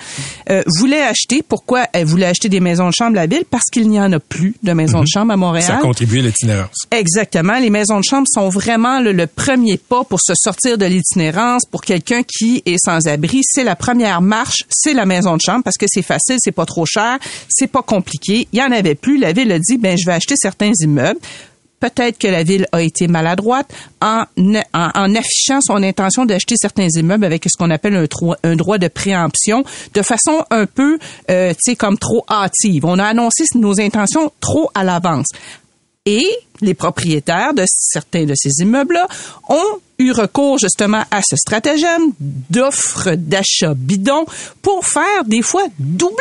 [0.49, 1.43] euh, voulait acheter.
[1.47, 3.45] Pourquoi elle voulait acheter des maisons de chambre la ville?
[3.49, 5.65] Parce qu'il n'y en a plus de maisons de chambre à Montréal.
[5.65, 6.87] Ça a contribué à l'itinérance.
[6.91, 7.59] Exactement.
[7.59, 11.63] Les maisons de chambre sont vraiment le, le premier pas pour se sortir de l'itinérance.
[11.69, 15.63] Pour quelqu'un qui est sans abri, c'est la première marche, c'est la maison de chambre
[15.63, 17.17] parce que c'est facile, c'est pas trop cher,
[17.49, 18.47] c'est pas compliqué.
[18.53, 19.17] Il y en avait plus.
[19.17, 21.19] La ville a dit, ben je vais acheter certains immeubles.
[21.79, 23.71] Peut-être que la ville a été maladroite
[24.01, 24.23] en,
[24.73, 28.07] en, affichant son intention d'acheter certains immeubles avec ce qu'on appelle
[28.43, 30.97] un droit de préemption de façon un peu,
[31.29, 32.85] euh, tu sais, comme trop hâtive.
[32.85, 35.27] On a annoncé nos intentions trop à l'avance.
[36.07, 36.25] Et
[36.61, 39.07] les propriétaires de certains de ces immeubles-là
[39.49, 44.25] ont eu recours justement à ce stratagème d'offres d'achat bidon
[44.61, 46.15] pour faire des fois doubler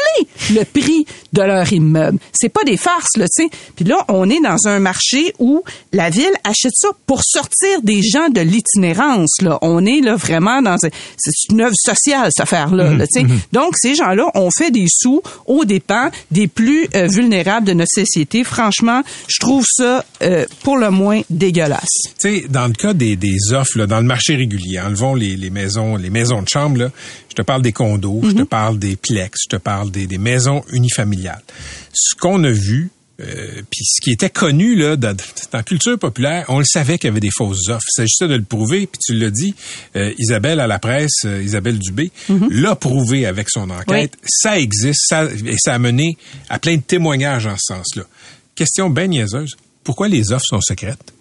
[0.51, 2.19] le prix de leur immeuble.
[2.33, 3.51] C'est pas des farces là, tu sais.
[3.75, 5.63] Puis là, on est dans un marché où
[5.93, 9.59] la ville achète ça pour sortir des gens de l'itinérance là.
[9.63, 13.21] On est là vraiment dans un- c'est une œuvre sociale cette affaire là, là, tu
[13.21, 13.27] sais.
[13.53, 17.93] Donc ces gens-là ont fait des sous aux dépens des plus euh, vulnérables de notre
[17.93, 18.45] société.
[18.45, 21.89] Franchement, je trouve ça euh, pour le moins dégueulasse.
[22.21, 25.37] Tu sais, dans le cas des, des offres, là, dans le marché régulier, enlevons les,
[25.37, 26.91] les maisons, les maisons de chambre, là,
[27.29, 30.19] je te parle des condos, je te parle des plex, je te parle des, des
[30.19, 31.43] maisons unifamiliales.
[31.93, 32.91] Ce qu'on a vu,
[33.21, 35.17] euh, puis ce qui était connu là, dans,
[35.53, 37.85] la culture populaire, on le savait qu'il y avait des fausses offres.
[37.89, 39.55] Il s'agissait de le prouver, puis tu l'as dit,
[39.97, 42.11] euh, Isabelle à la presse, euh, Isabelle Dubé,
[42.51, 44.13] l'a prouvé avec son enquête.
[44.27, 48.03] Ça existe, ça, et ça a mené à plein de témoignages en ce sens-là.
[48.55, 49.57] Question bien niaiseuse.
[49.83, 51.13] Pourquoi les offres sont secrètes?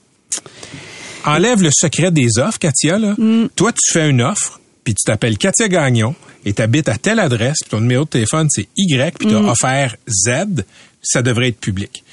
[1.26, 2.98] Enlève le secret des offres, Katia.
[3.00, 3.16] Là.
[3.56, 6.16] Toi, tu fais une offre, puis tu t'appelles Katia Gagnon,
[6.46, 9.34] et tu habites à telle adresse, puis ton numéro de téléphone, c'est Y, puis tu
[9.36, 10.64] as offert Z,
[11.02, 12.04] ça devrait être public.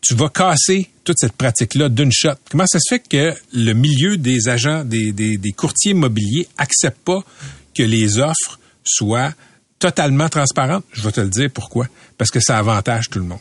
[0.00, 2.30] tu vas casser toute cette pratique-là d'une shot.
[2.50, 6.98] Comment ça se fait que le milieu des agents, des, des, des courtiers immobiliers accepte
[7.04, 7.22] pas
[7.74, 9.32] que les offres soient
[9.78, 10.84] totalement transparentes?
[10.92, 11.86] Je vais te le dire pourquoi.
[12.18, 13.38] Parce que ça avantage tout le monde.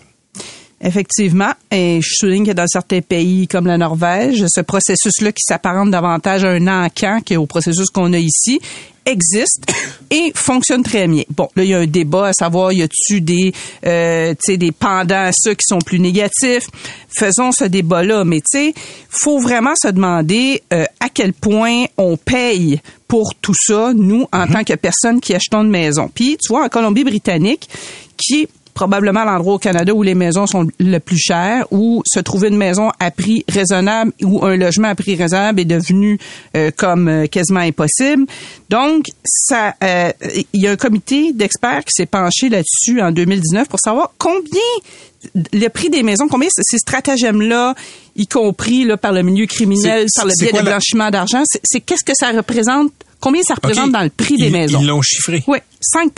[0.83, 5.91] Effectivement, et je souligne que dans certains pays comme la Norvège, ce processus-là qui s'apparente
[5.91, 8.59] davantage à un encan qu'au processus qu'on a ici
[9.05, 9.71] existe
[10.09, 11.23] et fonctionne très bien.
[11.29, 13.53] Bon, là il y a un débat à savoir y a-tu des
[13.85, 16.67] euh, tu sais des pendants à ceux qui sont plus négatifs?
[17.09, 18.73] Faisons ce débat-là, mais tu sais,
[19.09, 24.47] faut vraiment se demander euh, à quel point on paye pour tout ça nous en
[24.47, 26.09] tant que personnes qui achetons une maison.
[26.13, 27.69] Puis tu vois en Colombie-Britannique
[28.17, 32.47] qui probablement l'endroit au Canada où les maisons sont le plus chères, où se trouver
[32.49, 36.17] une maison à prix raisonnable ou un logement à prix raisonnable est devenu
[36.55, 38.25] euh, comme euh, quasiment impossible.
[38.69, 40.11] Donc, ça, euh,
[40.53, 44.61] il y a un comité d'experts qui s'est penché là-dessus en 2019 pour savoir combien
[45.53, 47.75] le prix des maisons, combien ces stratagèmes-là,
[48.15, 51.79] y compris là, par le milieu criminel, par le biais de la- blanchiment d'argent, c'est
[51.81, 54.79] qu'est-ce que ça représente, combien ça représente dans le prix des Ils- maisons?
[54.81, 55.43] Ils l'ont chiffré.
[55.47, 56.11] Oui, 5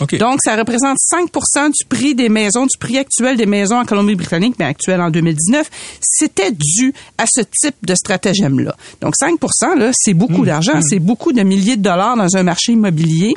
[0.00, 0.16] OK.
[0.16, 4.56] Donc, ça représente 5% du prix des maisons, du prix actuel des maisons en Colombie-Britannique,
[4.58, 5.68] mais actuel en 2019.
[6.00, 8.74] C'était dû à ce type de stratagème-là.
[9.00, 9.38] Donc, 5
[9.78, 10.46] là, c'est beaucoup Mmh.
[10.46, 13.34] d'argent, c'est beaucoup de milliers de dollars dans un marché immobilier.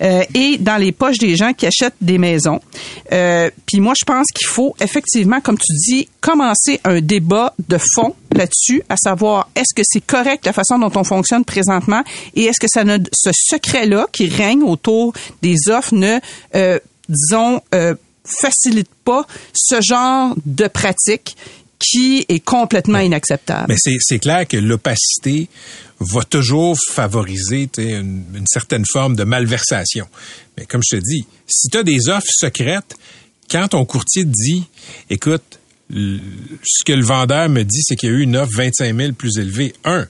[0.00, 2.60] euh, et dans les poches des gens qui achètent des maisons.
[3.12, 7.78] Euh, Puis moi, je pense qu'il faut effectivement, comme tu dis, commencer un débat de
[7.94, 12.02] fond là-dessus, à savoir est-ce que c'est correct la façon dont on fonctionne présentement
[12.34, 15.12] et est-ce que ça ne, ce secret-là qui règne autour
[15.42, 16.18] des offres ne,
[16.54, 17.94] euh, disons, euh,
[18.24, 21.36] facilite pas ce genre de pratique
[21.78, 23.66] qui est complètement inacceptable.
[23.68, 25.48] Mais c'est, clair que l'opacité
[25.98, 30.06] va toujours favoriser tu une, une certaine forme de malversation.
[30.56, 32.96] Mais comme je te dis, si tu as des offres secrètes,
[33.50, 34.64] quand ton courtier te dit,
[35.10, 35.58] écoute,
[35.90, 39.12] ce que le vendeur me dit, c'est qu'il y a eu une offre 25 000
[39.12, 39.74] plus élevée.
[39.84, 40.06] Un,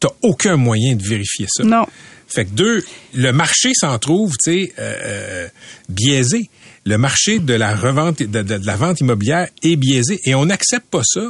[0.00, 1.64] t'as aucun moyen de vérifier ça.
[1.64, 1.86] Non.
[2.28, 5.48] Fait que deux, le marché s'en trouve, tu sais, euh, euh,
[5.88, 6.50] biaisé.
[6.84, 10.86] Le marché de la revente, de, de- la vente immobilière est biaisé et on n'accepte
[10.90, 11.28] pas ça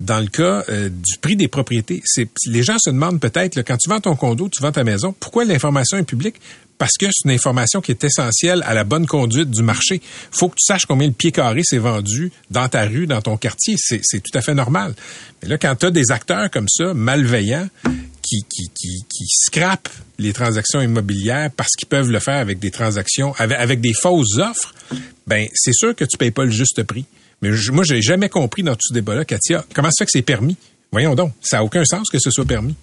[0.00, 2.02] dans le cas euh, du prix des propriétés.
[2.04, 4.84] C'est, les gens se demandent peut-être, là, quand tu vends ton condo, tu vends ta
[4.84, 6.36] maison, pourquoi l'information est publique?
[6.78, 10.02] Parce que c'est une information qui est essentielle à la bonne conduite du marché.
[10.32, 13.36] faut que tu saches combien le pied carré s'est vendu dans ta rue, dans ton
[13.36, 13.76] quartier.
[13.78, 14.94] C'est, c'est tout à fait normal.
[15.42, 17.68] Mais là, quand tu as des acteurs comme ça, malveillants,
[18.24, 22.70] qui, qui, qui, qui scrapent les transactions immobilières parce qu'ils peuvent le faire avec des
[22.70, 24.74] transactions, avec, avec des fausses offres,
[25.26, 27.04] ben c'est sûr que tu payes pas le juste prix.
[27.42, 30.10] Mais je, moi, j'ai jamais compris dans tout ce débat-là, Katia, comment ça fait que
[30.12, 30.56] c'est permis?
[30.92, 32.74] Voyons donc, ça n'a aucun sens que ce soit permis.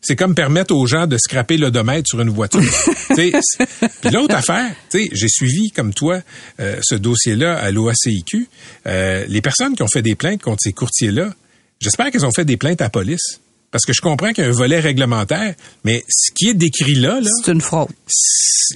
[0.00, 2.60] C'est comme permettre aux gens de scraper l'odomètre sur une voiture.
[3.16, 6.20] Puis l'autre affaire, tu sais, j'ai suivi comme toi
[6.60, 8.48] euh, ce dossier-là à l'OACIQ.
[8.86, 11.32] Euh, les personnes qui ont fait des plaintes contre ces courtiers-là,
[11.80, 13.40] j'espère qu'elles ont fait des plaintes à la police.
[13.74, 15.52] Parce que je comprends qu'il y a un volet réglementaire,
[15.82, 17.88] mais ce qui est décrit là, là C'est une fraude.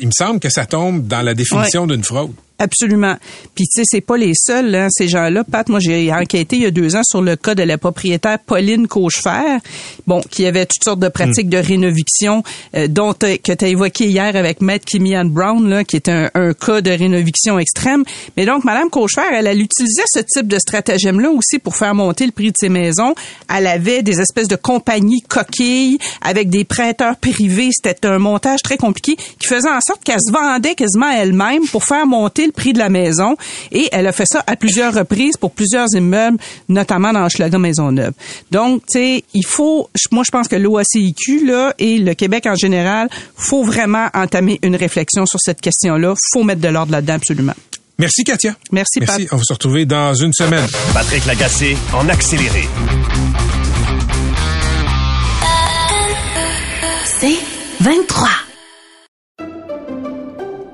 [0.00, 2.32] il me semble que ça tombe dans la définition d'une fraude.
[2.60, 3.14] Absolument.
[3.54, 5.44] Puis tu sais, c'est pas les seuls, hein, ces gens-là.
[5.44, 8.38] Pat, moi j'ai enquêté il y a deux ans sur le cas de la propriétaire
[8.44, 9.58] Pauline Cauchefer,
[10.08, 12.42] bon, qui avait toutes sortes de pratiques de rénoviction,
[12.74, 16.08] euh, dont t'as- que tu as évoqué hier avec Maître Kimian Brown, là, qui est
[16.08, 18.02] un, un cas de rénoviction extrême.
[18.36, 22.26] Mais donc, Madame Cauchefer, elle, elle utilisait ce type de stratagème-là aussi pour faire monter
[22.26, 23.14] le prix de ses maisons.
[23.56, 27.68] Elle avait des espèces de compagnies coquilles avec des prêteurs privés.
[27.72, 31.84] C'était un montage très compliqué qui faisait en sorte qu'elle se vendait quasiment elle-même pour
[31.84, 33.36] faire monter le prix de la maison.
[33.72, 36.38] Et elle a fait ça à plusieurs reprises pour plusieurs immeubles,
[36.68, 38.12] notamment dans Hochelaga Maisonneuve.
[38.50, 42.54] Donc, tu sais, il faut, moi, je pense que l'OACIQ, là, et le Québec en
[42.54, 46.14] général, faut vraiment entamer une réflexion sur cette question-là.
[46.32, 47.54] Faut mettre de l'ordre là-dedans, absolument.
[47.98, 48.54] Merci, Katia.
[48.70, 49.08] Merci, Pat.
[49.08, 49.28] Merci.
[49.32, 50.66] On va se retrouver dans une semaine.
[50.94, 52.68] Patrick Lagacé en accéléré.
[57.04, 57.38] C'est
[57.80, 58.47] 23.